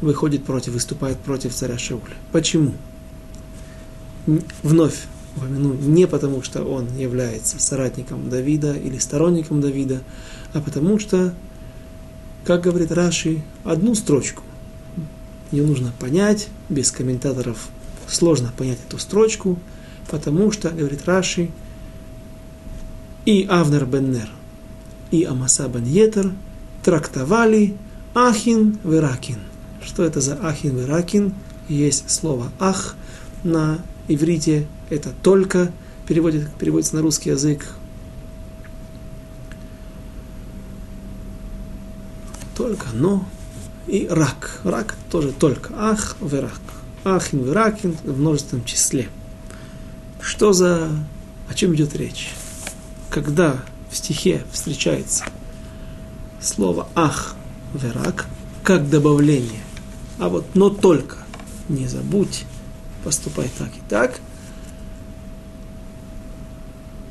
[0.00, 2.14] выходит против, выступает против царя Шауля.
[2.32, 2.74] Почему?
[4.62, 5.06] Вновь
[5.36, 10.02] упомяну, не потому что он является соратником Давида или сторонником Давида,
[10.52, 11.32] а потому что
[12.44, 14.42] как говорит Раши, одну строчку.
[15.52, 17.68] Ее нужно понять, без комментаторов
[18.08, 19.58] сложно понять эту строчку,
[20.10, 21.50] потому что, говорит Раши,
[23.26, 24.30] и Авнер Беннер,
[25.10, 26.32] и Амаса Бен Йетер
[26.82, 27.76] трактовали
[28.14, 29.38] Ахин Веракин.
[29.84, 31.34] Что это за Ахин Веракин?
[31.68, 32.96] Есть слово Ах
[33.44, 33.78] на
[34.08, 35.72] иврите, это только,
[36.06, 37.66] переводит, переводится на русский язык.
[42.56, 43.26] Только, но
[43.86, 44.60] и рак.
[44.64, 45.72] Рак тоже только.
[45.76, 46.60] Ах, верак.
[47.04, 49.08] Ахин, веракин в множественном числе.
[50.20, 50.90] Что за...
[51.48, 52.34] О чем идет речь?
[53.08, 53.56] Когда
[53.90, 55.24] в стихе встречается
[56.40, 57.34] слово ах,
[57.74, 58.26] верак,
[58.62, 59.60] как добавление,
[60.18, 61.16] а вот но только
[61.68, 62.44] не забудь,
[63.04, 64.20] поступай так и так,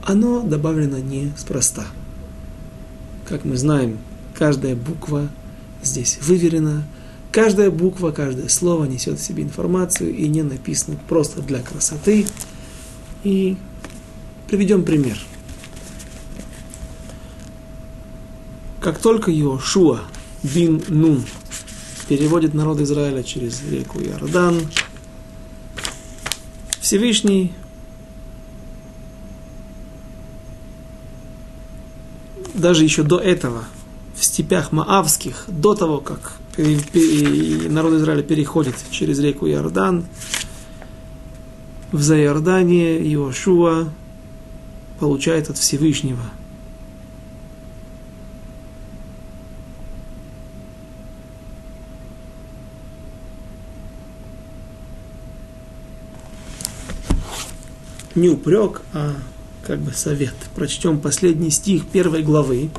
[0.09, 1.85] оно добавлено неспроста.
[3.27, 3.99] Как мы знаем,
[4.33, 5.29] каждая буква
[5.83, 6.83] здесь выверена,
[7.31, 12.25] каждая буква, каждое слово несет в себе информацию и не написано просто для красоты.
[13.23, 13.55] И
[14.47, 15.19] приведем пример.
[18.81, 19.99] Как только Иошуа
[20.41, 21.23] бин Нун
[22.07, 24.59] переводит народ Израиля через реку Иордан,
[26.81, 27.53] Всевышний
[32.59, 33.63] даже еще до этого
[34.15, 40.05] в степях Маавских, до того, как народ Израиля переходит через реку Иордан,
[41.91, 43.89] в Заиордане Иошуа
[44.99, 46.23] получает от Всевышнего–
[58.19, 59.15] не упрек, а
[59.69, 60.33] как бы совет.
[60.55, 62.71] Прочтем последний стих первой главы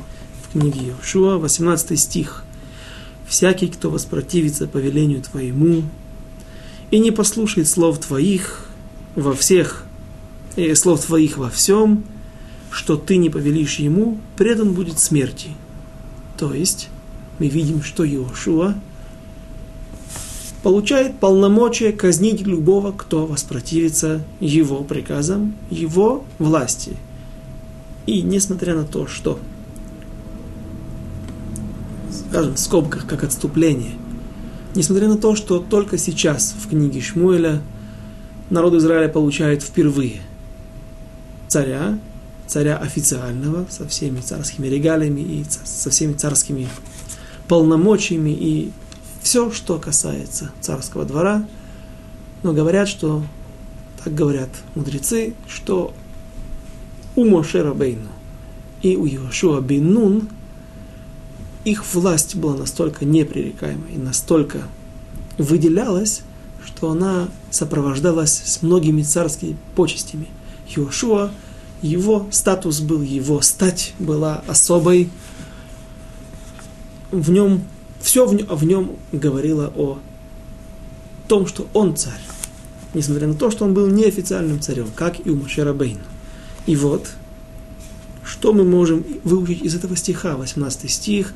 [0.43, 2.43] в книге Иошуа, 18 стих.
[3.25, 5.83] «Всякий, кто воспротивится повелению Твоему
[6.91, 8.65] и не послушает слов Твоих
[9.15, 9.85] во всех,
[10.57, 12.03] э, слов Твоих во всем,
[12.71, 15.51] что Ты не повелишь ему, предан будет смерти».
[16.37, 16.89] То есть,
[17.39, 18.75] мы видим, что Иошуа–
[20.63, 26.95] получает полномочия казнить любого, кто воспротивится его приказам, его власти.
[28.05, 29.39] И несмотря на то, что,
[32.29, 33.93] скажем, в скобках, как отступление,
[34.75, 37.61] несмотря на то, что только сейчас в книге Шмуэля
[38.49, 40.21] народ Израиля получает впервые
[41.47, 41.99] царя,
[42.47, 46.67] царя официального, со всеми царскими регалиями и со всеми царскими
[47.47, 48.71] полномочиями и
[49.21, 51.45] все, что касается царского двора.
[52.43, 53.23] Но говорят, что,
[54.03, 55.93] так говорят мудрецы, что
[57.15, 58.09] у Моше Рабейну
[58.81, 60.29] и у Иошуа бин Нун
[61.63, 64.63] их власть была настолько непререкаема и настолько
[65.37, 66.21] выделялась,
[66.65, 70.27] что она сопровождалась с многими царскими почестями.
[70.75, 71.31] Иошуа,
[71.81, 75.09] его статус был, его стать была особой.
[77.11, 77.61] В нем
[78.01, 79.99] все в, в нем говорило о
[81.27, 82.19] том, что он царь,
[82.93, 86.01] несмотря на то, что он был неофициальным царем, как и у Мошера Бейна.
[86.65, 87.09] И вот,
[88.23, 91.33] что мы можем выучить из этого стиха, 18 стих,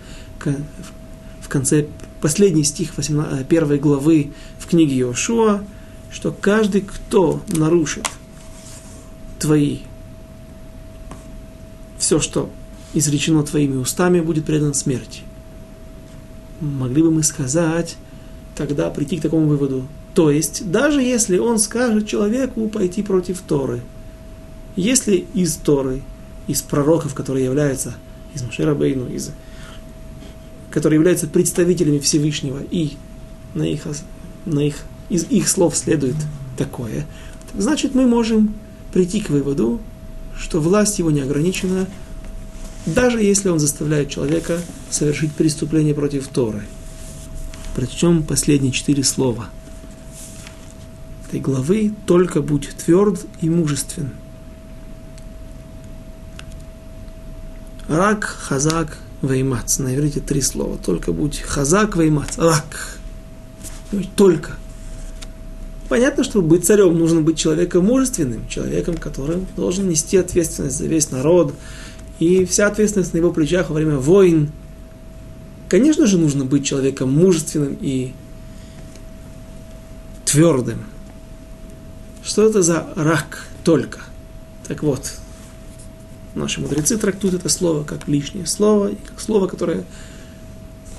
[1.41, 1.87] в конце,
[2.21, 5.63] последний стих 18, первой главы в книге Иошуа,
[6.11, 8.07] что каждый, кто нарушит
[9.39, 9.79] твои,
[11.97, 12.49] все, что
[12.93, 15.21] изречено твоими устами, будет предан смерти
[16.61, 17.97] могли бы мы сказать,
[18.55, 19.85] тогда прийти к такому выводу.
[20.13, 23.81] То есть, даже если он скажет человеку пойти против Торы,
[24.75, 26.01] если из Торы,
[26.47, 27.95] из пророков, которые являются,
[28.33, 29.31] из Машера Бейну, из,
[30.71, 32.93] которые являются представителями Всевышнего, и
[33.53, 33.87] на их,
[34.45, 36.15] на их, из их слов следует
[36.57, 37.05] такое,
[37.53, 38.53] значит, мы можем
[38.93, 39.81] прийти к выводу,
[40.37, 41.87] что власть его не ограничена
[42.85, 44.59] даже если он заставляет человека
[44.89, 46.63] совершить преступление против Торы.
[47.75, 49.49] Причем последние четыре слова
[51.27, 54.11] этой главы «Только будь тверд и мужествен».
[57.87, 59.77] Рак, хазак, веймац.
[59.79, 60.77] На иврите три слова.
[60.77, 62.37] Только будь хазак, веймац.
[62.37, 62.99] Рак.
[64.15, 64.53] Только.
[65.87, 71.11] Понятно, что быть царем нужно быть человеком мужественным, человеком, который должен нести ответственность за весь
[71.11, 71.53] народ,
[72.19, 74.51] и вся ответственность на его плечах во время войн.
[75.67, 78.13] Конечно же, нужно быть человеком мужественным и
[80.25, 80.79] твердым.
[82.23, 83.99] Что это за рак только?
[84.67, 85.13] Так вот,
[86.33, 89.83] наши мудрецы трактуют это слово как лишнее слово, как слово, которое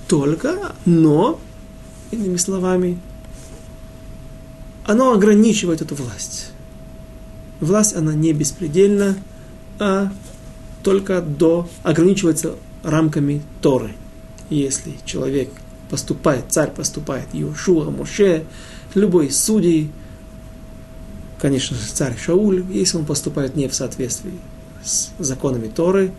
[0.09, 1.41] только, но,
[2.11, 2.99] иными словами,
[4.85, 6.53] оно ограничивает эту власть.
[7.61, 9.17] Власть, она не беспредельна,
[9.79, 10.13] а
[10.87, 13.91] только до, ограничивается рамками Торы.
[14.51, 15.51] Если человек
[15.91, 18.45] поступает, царь поступает, Иошуа, Моше,
[18.95, 19.91] любой судей,
[21.41, 24.35] конечно же, царь Шауль, если он поступает не в соответствии
[24.85, 26.13] с законами Торы,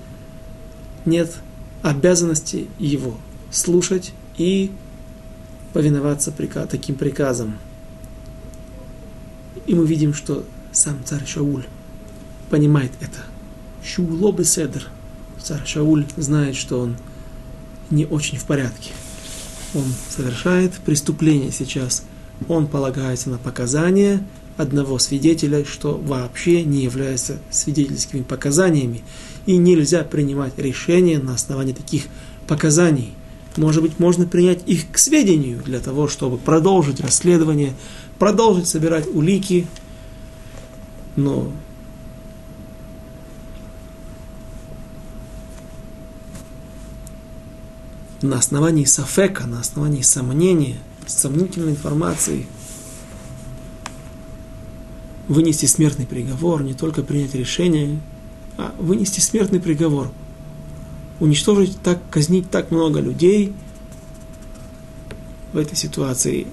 [1.06, 1.34] нет
[1.82, 3.16] обязанности его
[3.50, 4.70] слушать и
[5.72, 6.34] повиноваться
[6.70, 7.58] таким приказам.
[9.66, 10.44] И мы видим, что
[10.74, 11.64] сам царь Шауль
[12.50, 13.20] понимает это.
[13.88, 14.90] Шуло седр.
[15.42, 16.98] Царь Шауль знает, что он
[17.90, 18.92] не очень в порядке.
[19.74, 22.04] Он совершает преступление сейчас.
[22.50, 24.22] Он полагается на показания
[24.58, 29.04] одного свидетеля, что вообще не является свидетельскими показаниями.
[29.46, 32.04] И нельзя принимать решения на основании таких
[32.46, 33.14] показаний.
[33.56, 37.74] Может быть, можно принять их к сведению для того, чтобы продолжить расследование,
[38.20, 39.66] продолжить собирать улики,
[41.16, 41.52] но
[48.22, 52.48] на основании сафека, на основании сомнения, сомнительной информации
[55.28, 58.00] вынести смертный приговор, не только принять решение,
[58.58, 60.12] а вынести смертный приговор,
[61.20, 63.54] уничтожить так, казнить так много людей
[65.54, 66.48] в этой ситуации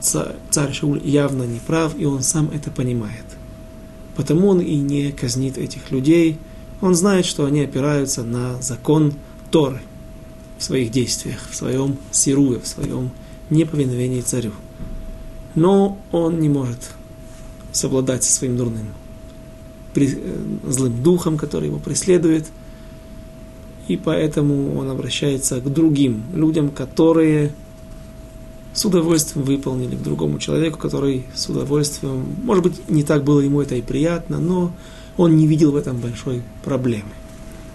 [0.00, 3.24] царь Шауль явно не прав, и он сам это понимает.
[4.16, 6.38] Потому он и не казнит этих людей.
[6.80, 9.14] Он знает, что они опираются на закон
[9.50, 9.80] Торы
[10.58, 13.10] в своих действиях, в своем сируе, в своем
[13.50, 14.52] неповиновении царю.
[15.54, 16.90] Но он не может
[17.72, 18.86] совладать со своим дурным
[19.94, 20.06] э,
[20.66, 22.46] злым духом, который его преследует.
[23.88, 27.52] И поэтому он обращается к другим людям, которые
[28.74, 33.60] с удовольствием выполнили к другому человеку, который с удовольствием, может быть, не так было ему
[33.60, 34.72] это и приятно, но
[35.16, 37.10] он не видел в этом большой проблемы.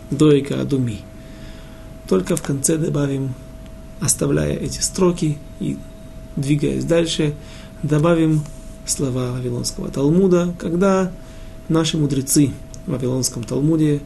[0.10, 1.00] Дойка Адуми.
[2.08, 3.34] Только в конце добавим,
[4.00, 5.78] оставляя эти строки и
[6.36, 7.34] двигаясь дальше,
[7.84, 8.44] добавим
[8.86, 11.12] слова Вавилонского Талмуда, когда
[11.68, 12.52] наши мудрецы
[12.86, 14.02] в Вавилонском Талмуде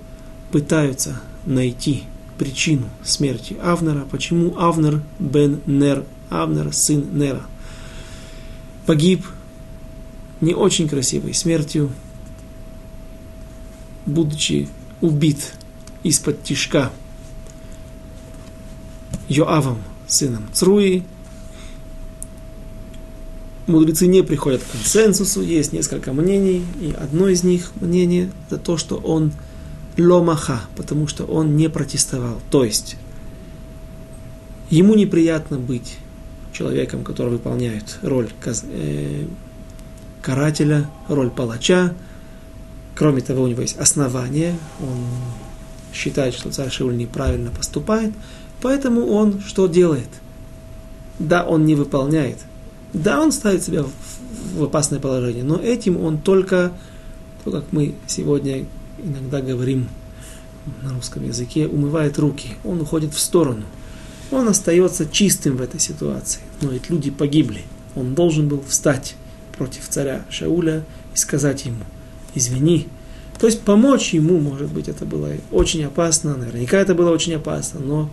[0.51, 2.03] пытаются найти
[2.37, 7.43] причину смерти Авнера, почему Авнер бен Нер Авнер, сын Нера.
[8.85, 9.25] Погиб
[10.39, 11.91] не очень красивой смертью,
[14.07, 14.67] будучи
[15.01, 15.53] убит
[16.01, 16.91] из-под тишка
[19.31, 19.77] Йоавом,
[20.07, 21.03] сыном Цруи.
[23.67, 28.75] Мудрецы не приходят к консенсусу, есть несколько мнений, и одно из них мнение это то,
[28.75, 29.31] что он
[29.97, 32.41] ломаха, потому что он не протестовал.
[32.49, 32.97] То есть,
[34.69, 35.97] ему неприятно быть
[36.51, 39.25] человеком, который выполняет роль э,
[40.21, 41.93] карателя, роль палача.
[42.95, 44.97] Кроме того, у него есть основание, он
[45.93, 48.13] считает, что царь Шауль неправильно поступает,
[48.61, 50.09] поэтому он что делает?
[51.19, 52.37] Да, он не выполняет,
[52.93, 53.83] да, он ставит себя
[54.55, 56.71] в, опасное положение, но этим он только,
[57.43, 58.65] то, как мы сегодня
[59.03, 59.87] иногда говорим
[60.81, 63.63] на русском языке, умывает руки, он уходит в сторону–
[64.31, 66.41] он остается чистым в этой ситуации.
[66.61, 67.61] Но ведь люди погибли.
[67.95, 69.15] Он должен был встать
[69.57, 71.83] против царя Шауля и сказать ему,
[72.33, 72.87] извини.
[73.37, 77.79] То есть помочь ему, может быть, это было очень опасно, наверняка это было очень опасно,
[77.79, 78.09] но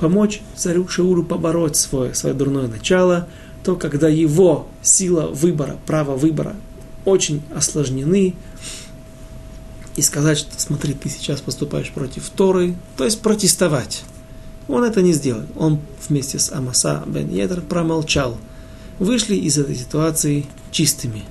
[0.00, 3.28] помочь царю Шаулю побороть свое, свое дурное начало,
[3.62, 6.56] то когда его сила выбора, право выбора
[7.04, 8.34] очень осложнены,
[9.96, 14.02] и сказать, что смотри, ты сейчас поступаешь против Торы, то есть протестовать.
[14.68, 15.42] Он это не сделал.
[15.56, 18.38] Он вместе с Амаса бен Едер промолчал.
[18.98, 21.24] Вышли из этой ситуации чистыми.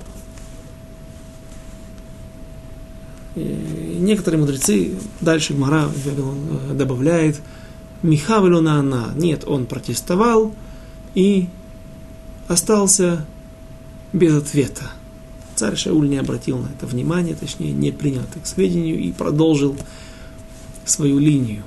[3.34, 5.88] И некоторые мудрецы, дальше Мара
[6.72, 7.40] добавляет,
[8.02, 9.12] Михавелюна она.
[9.14, 10.54] Нет, он протестовал
[11.14, 11.48] и
[12.48, 13.26] остался
[14.12, 14.90] без ответа.
[15.54, 19.76] Царь Шауль не обратил на это внимания, точнее, не принял это к сведению и продолжил
[20.84, 21.62] свою линию.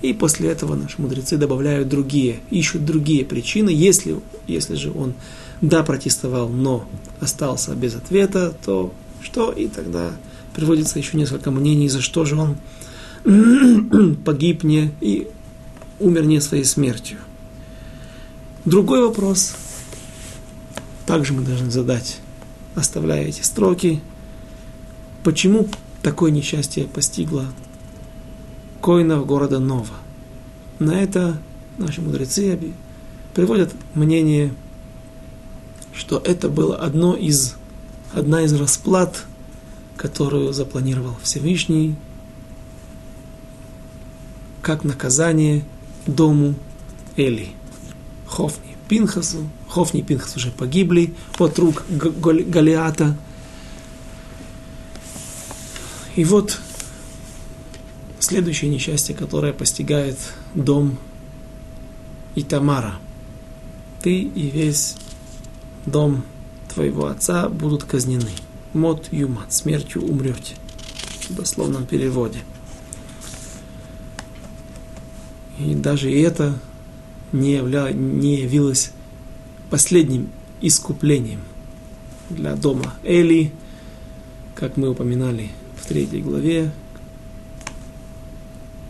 [0.00, 3.70] И после этого наши мудрецы добавляют другие, ищут другие причины.
[3.70, 5.14] Если, если же он
[5.60, 6.86] да протестовал, но
[7.18, 9.50] остался без ответа, то что?
[9.50, 10.12] И тогда
[10.54, 12.56] приводится еще несколько мнений, за что же он
[14.24, 15.26] погиб не и
[16.00, 17.18] умер не своей смертью.
[18.64, 19.54] Другой вопрос,
[21.06, 22.18] также мы должны задать,
[22.74, 24.00] оставляя эти строки,
[25.24, 25.68] почему
[26.02, 27.46] такое несчастье постигло
[28.82, 29.94] коинов города Нова.
[30.78, 31.38] На это
[31.78, 32.58] наши мудрецы
[33.34, 34.54] приводят мнение,
[35.94, 37.56] что это было одно из,
[38.12, 39.24] одна из расплат,
[39.96, 41.96] которую запланировал Всевышний,
[44.62, 45.64] как наказание
[46.08, 46.54] дому
[47.16, 47.50] Эли,
[48.26, 49.48] Хофни Пинхасу.
[49.68, 53.16] Хофни и Пинхас уже погибли от рук Голиата.
[56.16, 56.58] И вот
[58.18, 60.18] следующее несчастье, которое постигает
[60.54, 60.98] дом
[62.34, 62.94] Итамара.
[64.02, 64.96] Ты и весь
[65.86, 66.24] дом
[66.72, 68.30] твоего отца будут казнены.
[68.72, 70.54] Мот юмат, смертью умрете.
[71.28, 72.38] В дословном переводе.
[75.58, 76.58] И даже это
[77.32, 78.92] не, явля, не явилось
[79.70, 80.28] последним
[80.60, 81.40] искуплением
[82.30, 83.52] для дома Эли,
[84.54, 86.70] как мы упоминали в третьей главе.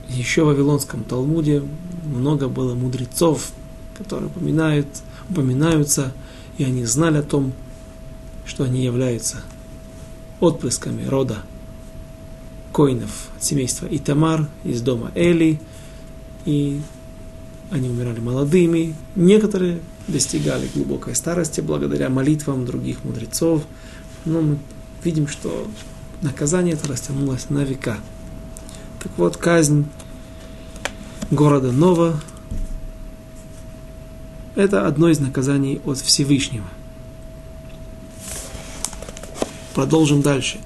[0.08, 1.62] Еще в Вавилонском Талмуде
[2.04, 3.50] много было мудрецов,
[3.96, 4.86] которые упоминают,
[5.28, 6.12] упоминаются,
[6.56, 7.52] и они знали о том,
[8.46, 9.42] что они являются
[10.40, 11.38] отпрысками рода
[12.72, 15.60] коинов семейства Итамар из дома Эли,
[16.44, 16.80] и
[17.70, 18.94] они умирали молодыми.
[19.14, 23.62] Некоторые достигали глубокой старости благодаря молитвам других мудрецов.
[24.24, 24.58] Но мы
[25.04, 25.68] видим, что
[26.22, 27.98] наказание это растянулось на века.
[29.02, 29.86] Так вот, казнь
[31.30, 32.20] города Нова–
[34.56, 36.66] это одно из наказаний от Всевышнего.
[39.74, 40.58] Продолжим дальше.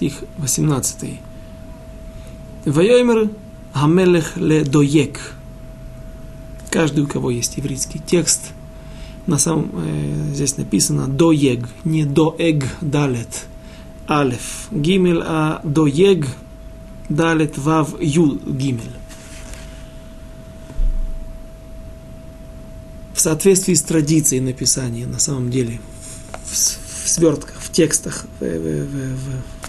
[0.00, 1.20] Стих 18.
[2.64, 3.28] Вайомер
[3.74, 5.34] Хамелех ле доек.
[6.70, 8.52] Каждый, у кого есть еврейский текст,
[9.26, 13.44] на самом э, здесь написано доег, не доэг далет,
[14.08, 16.26] алеф, гимель, а доег
[17.10, 18.96] далет вав ю гимель.
[23.12, 25.78] В соответствии с традицией написания, на самом деле,
[26.46, 29.59] в, в свертках, в текстах, в, в, в,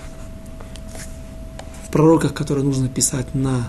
[1.92, 3.68] пророках, которые нужно писать на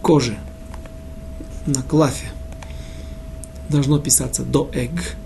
[0.00, 0.36] коже,
[1.66, 2.26] на клафе,
[3.68, 5.16] должно писаться до эг,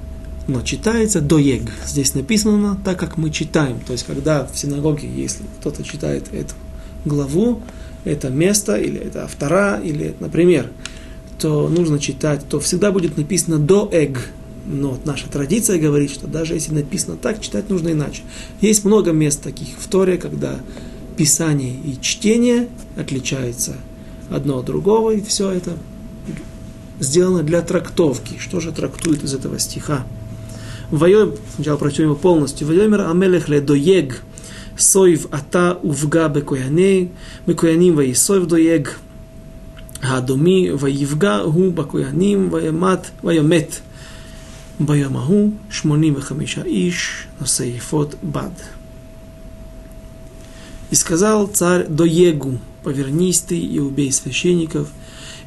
[0.47, 1.70] но читается до ег.
[1.87, 3.81] Здесь написано так, как мы читаем.
[3.81, 6.55] То есть, когда в синагоге, если кто-то читает эту
[7.05, 7.62] главу,
[8.05, 10.70] это место, или это автора, или, например,
[11.39, 14.31] то нужно читать, то всегда будет написано до эг.
[14.66, 18.22] Но наша традиция говорит, что даже если написано так, читать нужно иначе.
[18.61, 20.61] Есть много мест таких в Торе, когда
[21.18, 23.76] писание и чтение отличается
[24.30, 25.78] одно от другого, и все это
[26.99, 28.38] сделано для трактовки.
[28.39, 30.05] Что же трактует из этого стиха?
[30.89, 32.68] Вайом, сначала прочтем его полностью.
[32.68, 34.22] Вайомер амелех ле доег
[34.78, 37.12] сойв ата увга бекояней,
[37.45, 38.97] бекояним ваисойв доег,
[40.01, 43.80] האדומי ויפגע הוא בכהנים וימת, וימת
[44.80, 48.74] ביום ההוא שמונים וחמישה איש נושאי אפוד בד.
[50.91, 54.89] И сказал царь Доегу, повернись ты и убей священников.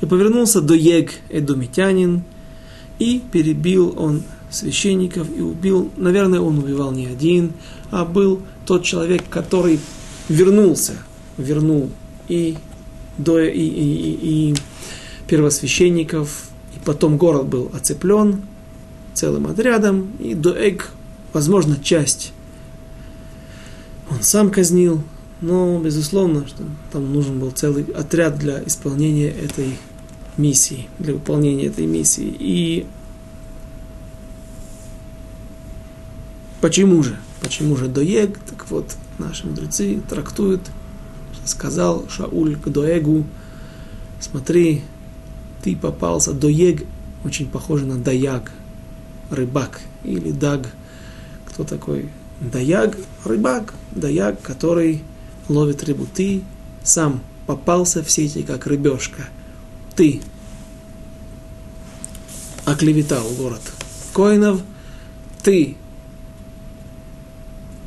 [0.02, 2.24] И повернулся Доег, эдомитянин,
[3.00, 7.54] и перебил он священников и убил, наверное, он убивал не один,
[7.92, 9.80] а был тот человек, который
[10.28, 10.94] вернулся,
[11.38, 11.90] вернул
[12.28, 12.58] и,
[13.18, 14.56] до, и, и, и, и
[15.28, 18.42] первосвященников, и потом город был оцеплен
[19.14, 20.92] целым отрядом, и Доэг,
[21.34, 22.34] возможно, часть
[24.10, 25.04] он сам казнил,
[25.42, 29.78] но, безусловно, что там нужен был целый отряд для исполнения этой
[30.38, 32.36] миссии, для выполнения этой миссии.
[32.40, 32.86] И
[36.62, 37.18] почему же?
[37.42, 38.38] Почему же Доег?
[38.40, 40.62] Так вот, наши мудрецы трактуют,
[41.46, 43.26] сказал Шауль к Доегу,
[44.20, 44.82] смотри,
[45.64, 46.86] ты попался, Доег
[47.24, 48.52] очень похоже на Даяг,
[49.30, 50.68] рыбак или Даг.
[51.46, 52.10] Кто такой
[52.40, 52.98] Даяг?
[53.26, 55.02] Рыбак, Даяг, который
[55.50, 56.08] ловит рыбу.
[56.14, 56.44] Ты
[56.84, 59.28] сам попался в сети, как рыбешка.
[59.96, 60.22] Ты
[62.66, 63.62] оклеветал город
[64.14, 64.62] Коинов.
[65.44, 65.76] Ты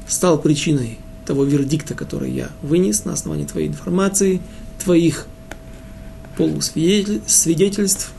[0.08, 4.42] стал причиной того вердикта, который я вынес на основании твоей информации,
[4.82, 5.26] твоих
[6.36, 8.12] полусвидетельств,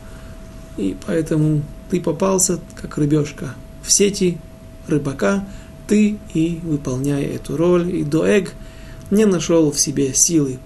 [0.78, 4.38] и поэтому ты попался, как рыбешка, в сети
[4.88, 5.46] рыбака,
[5.88, 8.54] ты и выполняя эту роль, и доэг–
[9.14, 10.60] не нашел в себе силы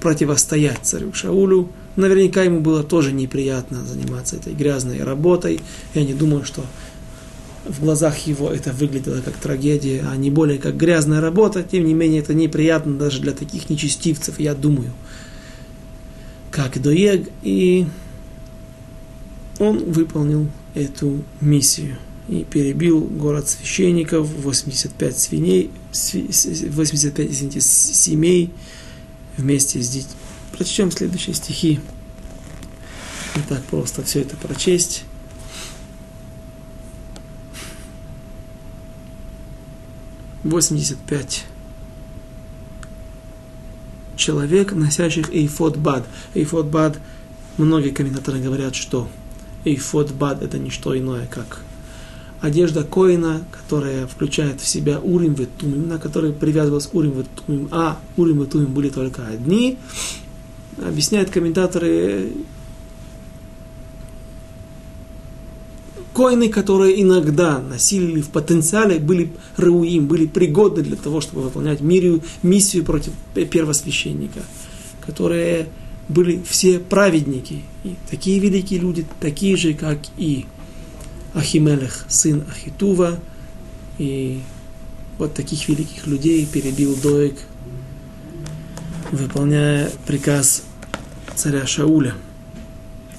[0.00, 1.68] противостоять царю Шаулю.
[1.96, 5.60] Наверняка ему было тоже неприятно заниматься этой грязной работой.
[5.94, 6.64] Я не думаю, что
[7.66, 11.94] в глазах его это выглядело как трагедия, а не более как грязная работа, тем не
[11.94, 14.92] менее это неприятно даже для таких нечестивцев, я думаю,
[16.50, 17.86] как Доег, и
[19.58, 21.98] он выполнил эту миссию
[22.30, 28.52] и перебил город священников, 85 свиней, 85 извините, семей
[29.36, 30.14] вместе с детьми.
[30.52, 31.80] Прочтем следующие стихи.
[33.34, 35.02] Не так просто все это прочесть.
[40.44, 41.44] Восемьдесят пять
[44.16, 46.06] человек, носящих эйфод бад.
[46.34, 47.00] Эйфод бад,
[47.58, 49.08] многие комментаторы говорят, что
[49.64, 51.64] эйфод бад это не что иное, как
[52.40, 57.68] одежда коина, которая включает в себя урим и тумим, на который привязывалась урим и тумим,
[57.70, 59.78] а урим и тумим были только одни.
[60.78, 62.32] Объясняют комментаторы,
[66.14, 72.22] коины, которые иногда носили в потенциале, были рауим, были пригодны для того, чтобы выполнять мирию,
[72.42, 74.40] миссию против первосвященника,
[75.04, 75.68] которые
[76.08, 80.46] были все праведники, и такие великие люди, такие же, как и
[81.34, 83.18] Ахимелех, сын Ахитува,
[83.98, 84.40] и
[85.18, 87.36] вот таких великих людей перебил Доек,
[89.12, 90.62] выполняя приказ
[91.34, 92.14] царя Шауля.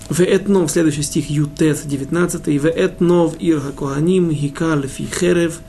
[0.10, 2.46] В Веэтнов, следующий стих, Ютет, 19.
[2.46, 5.60] в Веэтнов Ирга коаним хикал фи херев,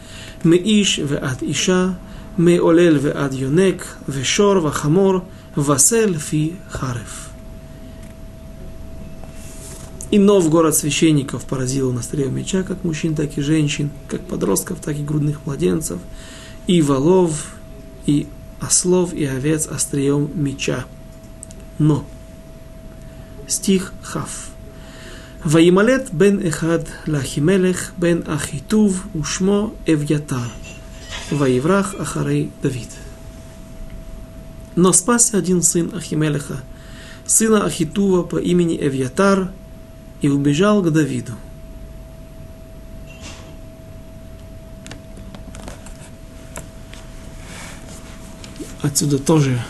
[0.42, 1.96] меиш Ад иша,
[2.36, 5.24] меолел веат юнек, вешор хамор
[5.54, 7.31] васель фи харев.
[10.12, 14.94] И нов город священников поразил на меча как мужчин, так и женщин, как подростков, так
[14.98, 15.98] и грудных младенцев,
[16.66, 17.54] и волов,
[18.04, 18.26] и
[18.60, 20.84] ослов, и овец острием меча.
[21.78, 22.04] Но.
[23.46, 24.50] Стих Хав.
[25.44, 30.42] Ваималет бен Эхад Лахимелех бен Ахитув Ушмо Эвьята.
[31.30, 32.90] Ваеврах Ахарей Давид.
[34.76, 36.60] Но спасся один сын Ахимелеха,
[37.24, 39.50] сына Ахитува по имени Эвьятар–
[40.22, 41.32] и убежал к Давиду.
[48.80, 49.62] Отсюда тоже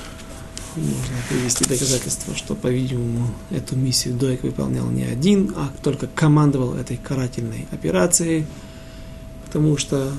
[0.76, 6.96] можно привести доказательство, что, по-видимому, эту миссию Дойк выполнял не один, а только командовал этой
[6.96, 8.46] карательной операцией,
[9.44, 10.12] потому что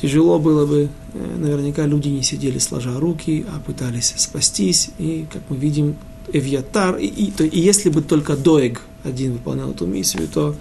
[0.00, 5.42] тяжело было бы, э, наверняка люди не сидели сложа руки, а пытались спастись, и, как
[5.48, 5.96] мы видим,
[6.30, 10.54] Эвьятар, и, и, то, и если бы только Доег один выполнял эту миссию, то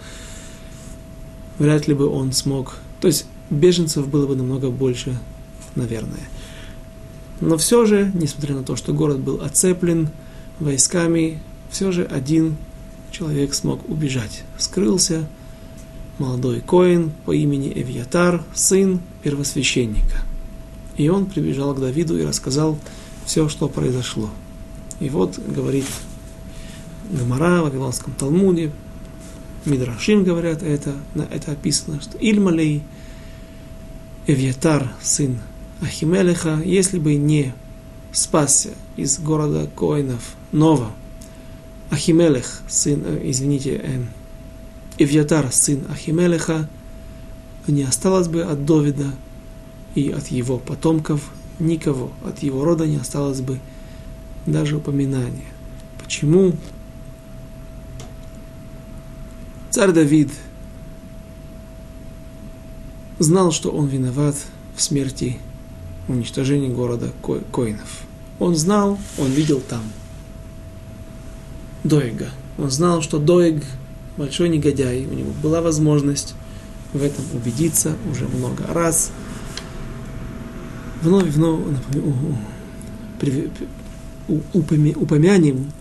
[1.60, 2.78] вряд ли бы он смог.
[3.02, 5.18] То есть беженцев было бы намного больше,
[5.76, 6.28] наверное.
[7.40, 10.10] Но все же, несмотря на то, что город был оцеплен
[10.60, 12.58] войсками, все же один
[13.12, 14.44] человек смог убежать.
[14.58, 15.28] Скрылся
[16.18, 20.18] молодой коин по имени Эвьятар, сын первосвященника.
[20.98, 22.78] И он прибежал к Давиду и рассказал
[23.26, 24.30] все, что произошло.
[25.00, 25.86] И вот говорит
[27.10, 28.72] Гмара, в Вавилонском Талмуде,
[29.66, 30.94] Мидрашим говорят это,
[31.32, 32.84] это описано, что Ильмалей
[34.26, 35.40] Эвьятар, сын
[35.82, 37.54] Ахимелеха, если бы не
[38.12, 40.92] спасся из города Коинов Нова,
[41.90, 44.04] Ахимелех, сын, э, извините, э,
[44.98, 46.68] Эвьятар, сын Ахимелеха,
[47.68, 49.12] не осталось бы от Довида
[49.96, 51.22] и от его потомков
[51.60, 53.60] никого, от его рода не осталось бы
[54.46, 55.52] даже упоминания.
[56.02, 56.54] Почему?
[59.78, 60.32] Царь Давид
[63.20, 64.36] знал, что он виноват
[64.76, 65.38] в смерти,
[66.08, 67.12] уничтожении города
[67.54, 68.02] Коинов.
[68.40, 69.84] Он знал, он видел там
[71.84, 72.32] Доега.
[72.58, 73.64] Он знал, что Доег
[74.18, 76.34] большой негодяй, у него была возможность
[76.92, 79.12] в этом убедиться уже много раз.
[81.04, 81.62] Вновь, вновь
[84.28, 85.72] упомянем,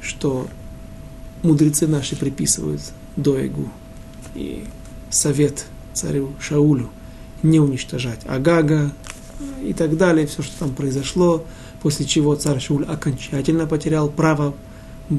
[0.00, 0.48] что
[1.42, 2.80] мудрецы наши приписывают
[3.18, 3.68] Доегу
[4.34, 4.64] и
[5.10, 6.88] совет царю Шаулю
[7.42, 8.92] не уничтожать Агага
[9.62, 11.44] и так далее, все, что там произошло,
[11.82, 14.54] после чего царь Шауль окончательно потерял право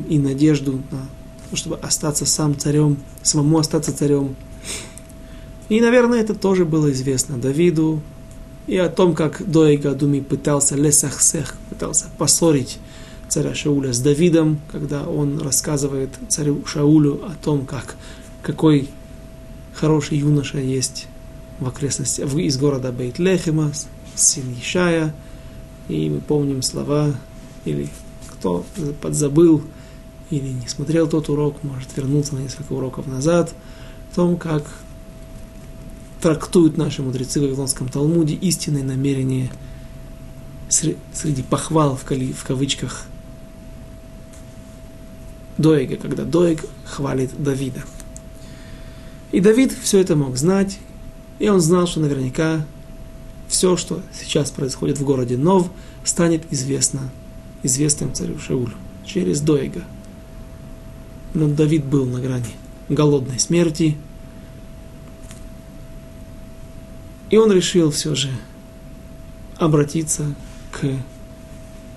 [0.08, 1.08] и надежду на
[1.50, 4.36] то, чтобы остаться сам царем, самому остаться царем.
[5.68, 8.02] И, наверное, это тоже было известно Давиду,
[8.68, 12.78] и о том, как Доега Думи пытался лесахсех, пытался поссорить
[13.30, 17.96] царя Шауля с Давидом, когда он рассказывает царю Шаулю о том, как,
[18.42, 18.90] какой
[19.74, 21.08] хороший юноша есть
[21.60, 23.72] в окрестностях, из города Бейт-Лехема,
[24.16, 25.14] сын Ишая,
[25.88, 27.14] и мы помним слова,
[27.66, 27.90] или
[28.32, 28.66] кто
[29.02, 29.62] подзабыл,
[30.30, 33.54] или не смотрел тот урок, может вернуться на несколько уроков назад,
[34.12, 34.64] о том, как
[36.22, 39.52] трактуют наши мудрецы в Вавилонском Талмуде истинное намерение
[40.70, 43.06] среди похвал в кавычках
[45.60, 47.84] Доега, когда Доег хвалит Давида.
[49.32, 50.80] И Давид все это мог знать,
[51.38, 52.66] и он знал, что наверняка
[53.48, 55.70] все, что сейчас происходит в городе Нов,
[56.04, 57.12] станет известно
[57.62, 58.74] известным царю Шаулю
[59.06, 59.84] через Доега.
[61.34, 62.56] Но Давид был на грани
[62.88, 63.98] голодной смерти,
[67.30, 68.30] и он решил все же
[69.58, 70.34] обратиться
[70.72, 70.88] к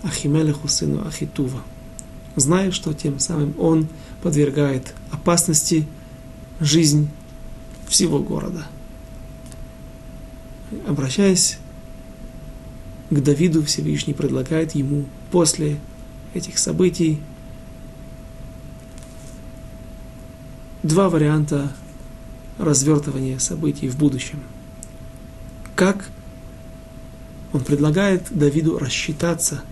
[0.03, 1.63] Ахимелеху, сыну Ахитува,
[2.37, 3.89] зная, что тем самым он
[4.23, 5.87] подвергает опасности
[6.61, 7.09] жизнь
[7.89, 8.67] всего города.
[10.87, 11.59] Обращаясь
[13.11, 15.79] к Давиду, Всевышний предлагает ему после
[16.35, 17.21] этих событий
[20.83, 21.73] два варианта
[22.59, 24.41] развертывания событий в будущем.
[25.75, 26.09] Как
[27.53, 29.63] он предлагает Давиду рассчитаться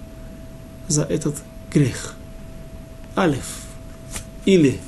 [0.88, 1.36] за этот
[1.72, 2.14] грех.
[3.16, 3.62] Алиф.
[4.44, 4.80] Или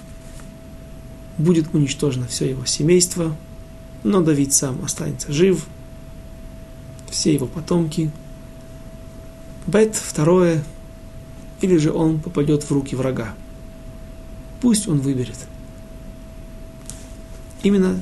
[1.38, 3.36] будет уничтожено все его семейство,
[4.04, 5.66] но Давид сам останется жив,
[7.10, 8.10] все его потомки.
[9.66, 10.64] Бет, второе,
[11.60, 13.34] или же он попадет в руки врага.
[14.60, 15.38] Пусть он выберет.
[17.62, 18.00] Именно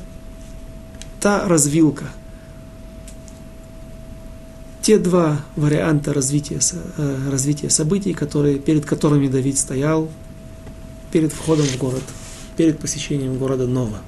[1.20, 2.06] та развилка,
[4.82, 6.60] те два варианта развития,
[6.96, 10.08] э, развития событий, которые, перед которыми Давид стоял
[11.12, 12.02] перед входом в город–
[12.60, 14.00] перед посещением города Нова.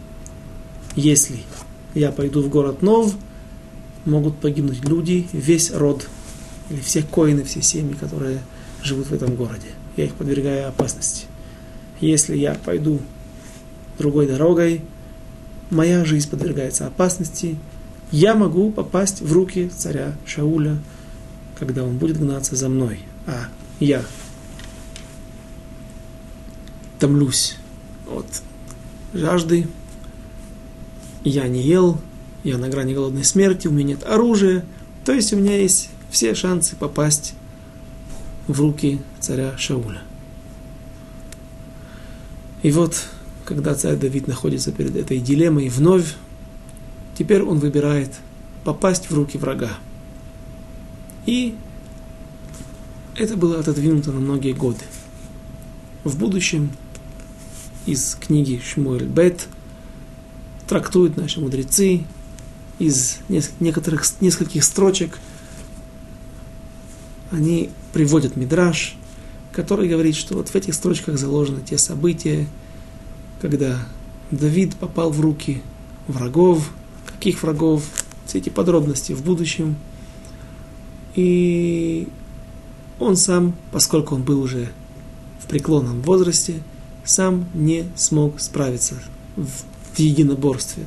[0.95, 1.39] Если
[1.95, 3.15] я пойду в город Нов,
[4.05, 6.07] могут погибнуть люди, весь род,
[6.69, 8.41] или все коины, все семьи, которые
[8.83, 9.69] живут в этом городе.
[9.97, 11.25] Я их подвергаю опасности.
[12.03, 13.01] Если я пойду
[13.97, 14.83] другой дорогой,
[15.71, 17.57] моя жизнь подвергается опасности,
[18.13, 20.79] я могу попасть в руки царя Шауля,
[21.59, 23.01] когда он будет гнаться за мной.
[23.27, 23.49] А
[23.81, 24.05] я
[26.99, 27.57] томлюсь
[28.09, 28.27] от
[29.15, 29.67] жажды,
[31.25, 31.99] я не ел,
[32.45, 34.65] я на грани голодной смерти, у меня нет оружия,
[35.05, 37.35] то есть у меня есть все шансы попасть
[38.47, 40.03] в руки царя Шауля.
[42.63, 43.07] И вот,
[43.45, 46.15] когда царь Давид находится перед этой дилеммой вновь,
[47.23, 48.11] теперь он выбирает
[48.65, 49.71] попасть в руки врага.
[51.25, 51.55] И
[53.17, 54.85] это было отодвинуто на многие годы.
[56.03, 56.73] В будущем
[57.87, 59.47] из книги Шмуэль Бет,
[60.67, 62.03] трактуют наши мудрецы
[62.81, 63.19] из
[63.61, 65.21] некоторых, нескольких строчек.
[67.31, 68.97] Они приводят Мидраш,
[69.53, 72.49] который говорит, что вот в этих строчках заложены те события,
[73.41, 73.79] когда
[74.33, 75.63] Давид попал в руки
[76.09, 76.69] врагов,
[77.23, 77.85] каких врагов,
[78.27, 79.77] все эти подробности в будущем.
[81.15, 82.09] И
[82.99, 84.73] он сам, поскольку он был уже
[85.39, 86.55] в преклонном возрасте,
[87.05, 88.97] сам не смог справиться
[89.37, 90.85] в, единоборстве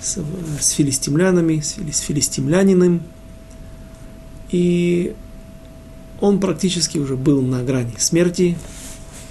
[0.00, 0.22] с,
[0.60, 3.02] с филистимлянами, с, с филистимлянином.
[4.52, 5.16] И
[6.20, 8.56] он практически уже был на грани смерти,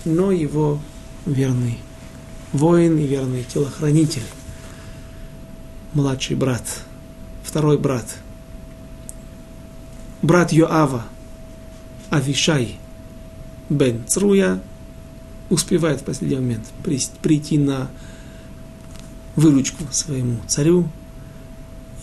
[0.03, 0.82] но его
[1.25, 1.77] верный
[2.51, 4.23] воин и верный телохранитель,
[5.93, 6.63] младший брат,
[7.43, 8.05] второй брат,
[10.21, 11.05] брат Йоава,
[12.09, 12.75] Авишай
[13.69, 14.61] бен Цруя,
[15.49, 16.65] успевает в последний момент
[17.21, 17.89] прийти на
[19.35, 20.89] выручку своему царю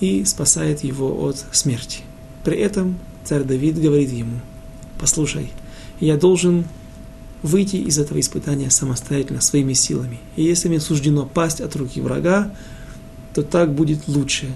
[0.01, 2.01] и спасает его от смерти.
[2.45, 4.41] При этом царь Давид говорит ему,
[4.99, 5.51] послушай,
[6.01, 6.65] я должен
[7.43, 10.19] выйти из этого испытания самостоятельно, своими силами.
[10.37, 12.51] И если мне суждено пасть от руки врага,
[13.37, 14.51] то так будет лучше.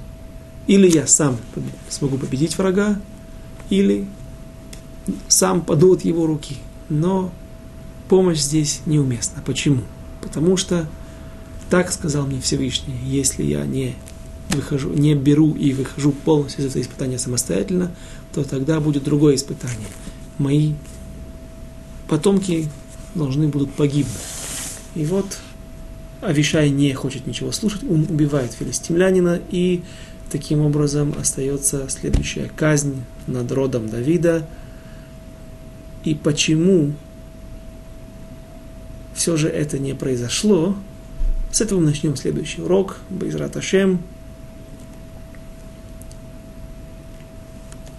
[0.66, 1.36] Или я сам
[1.90, 2.98] смогу победить врага,
[3.68, 4.06] или
[5.28, 6.56] сам паду его руки.
[6.88, 7.30] Но
[8.08, 9.42] помощь здесь неуместна.
[9.44, 9.82] Почему?
[10.22, 10.88] Потому что
[11.68, 13.96] так сказал мне Всевышний, если я не
[14.48, 17.90] выхожу, не беру и выхожу полностью из этого испытания самостоятельно,
[18.32, 19.88] то тогда будет другое испытание.
[20.38, 20.72] Мои
[22.08, 22.70] потомки
[23.14, 24.16] должны будут погибнуть.
[24.94, 25.36] И вот
[26.20, 29.82] Авишай не хочет ничего слушать, он убивает филистимлянина, и
[30.30, 34.46] таким образом остается следующая казнь над родом Давида.
[36.04, 36.92] И почему
[39.14, 40.76] все же это не произошло.
[41.52, 42.98] С этого мы начнем следующий урок.
[43.10, 44.00] Байзрат Ашем.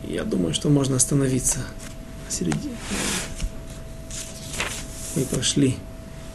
[0.08, 1.60] Я думаю, что можно остановиться
[2.28, 2.76] середине.
[5.16, 5.78] Мы прошли,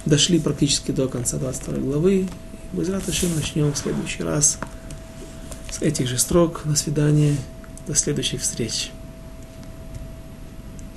[0.06, 2.28] дошли практически до конца 22 главы.
[2.72, 4.58] Байзрат Ашем начнем в следующий раз
[5.70, 6.62] с этих же строк.
[6.64, 7.36] До свидания.
[7.86, 8.90] До следующих встреч.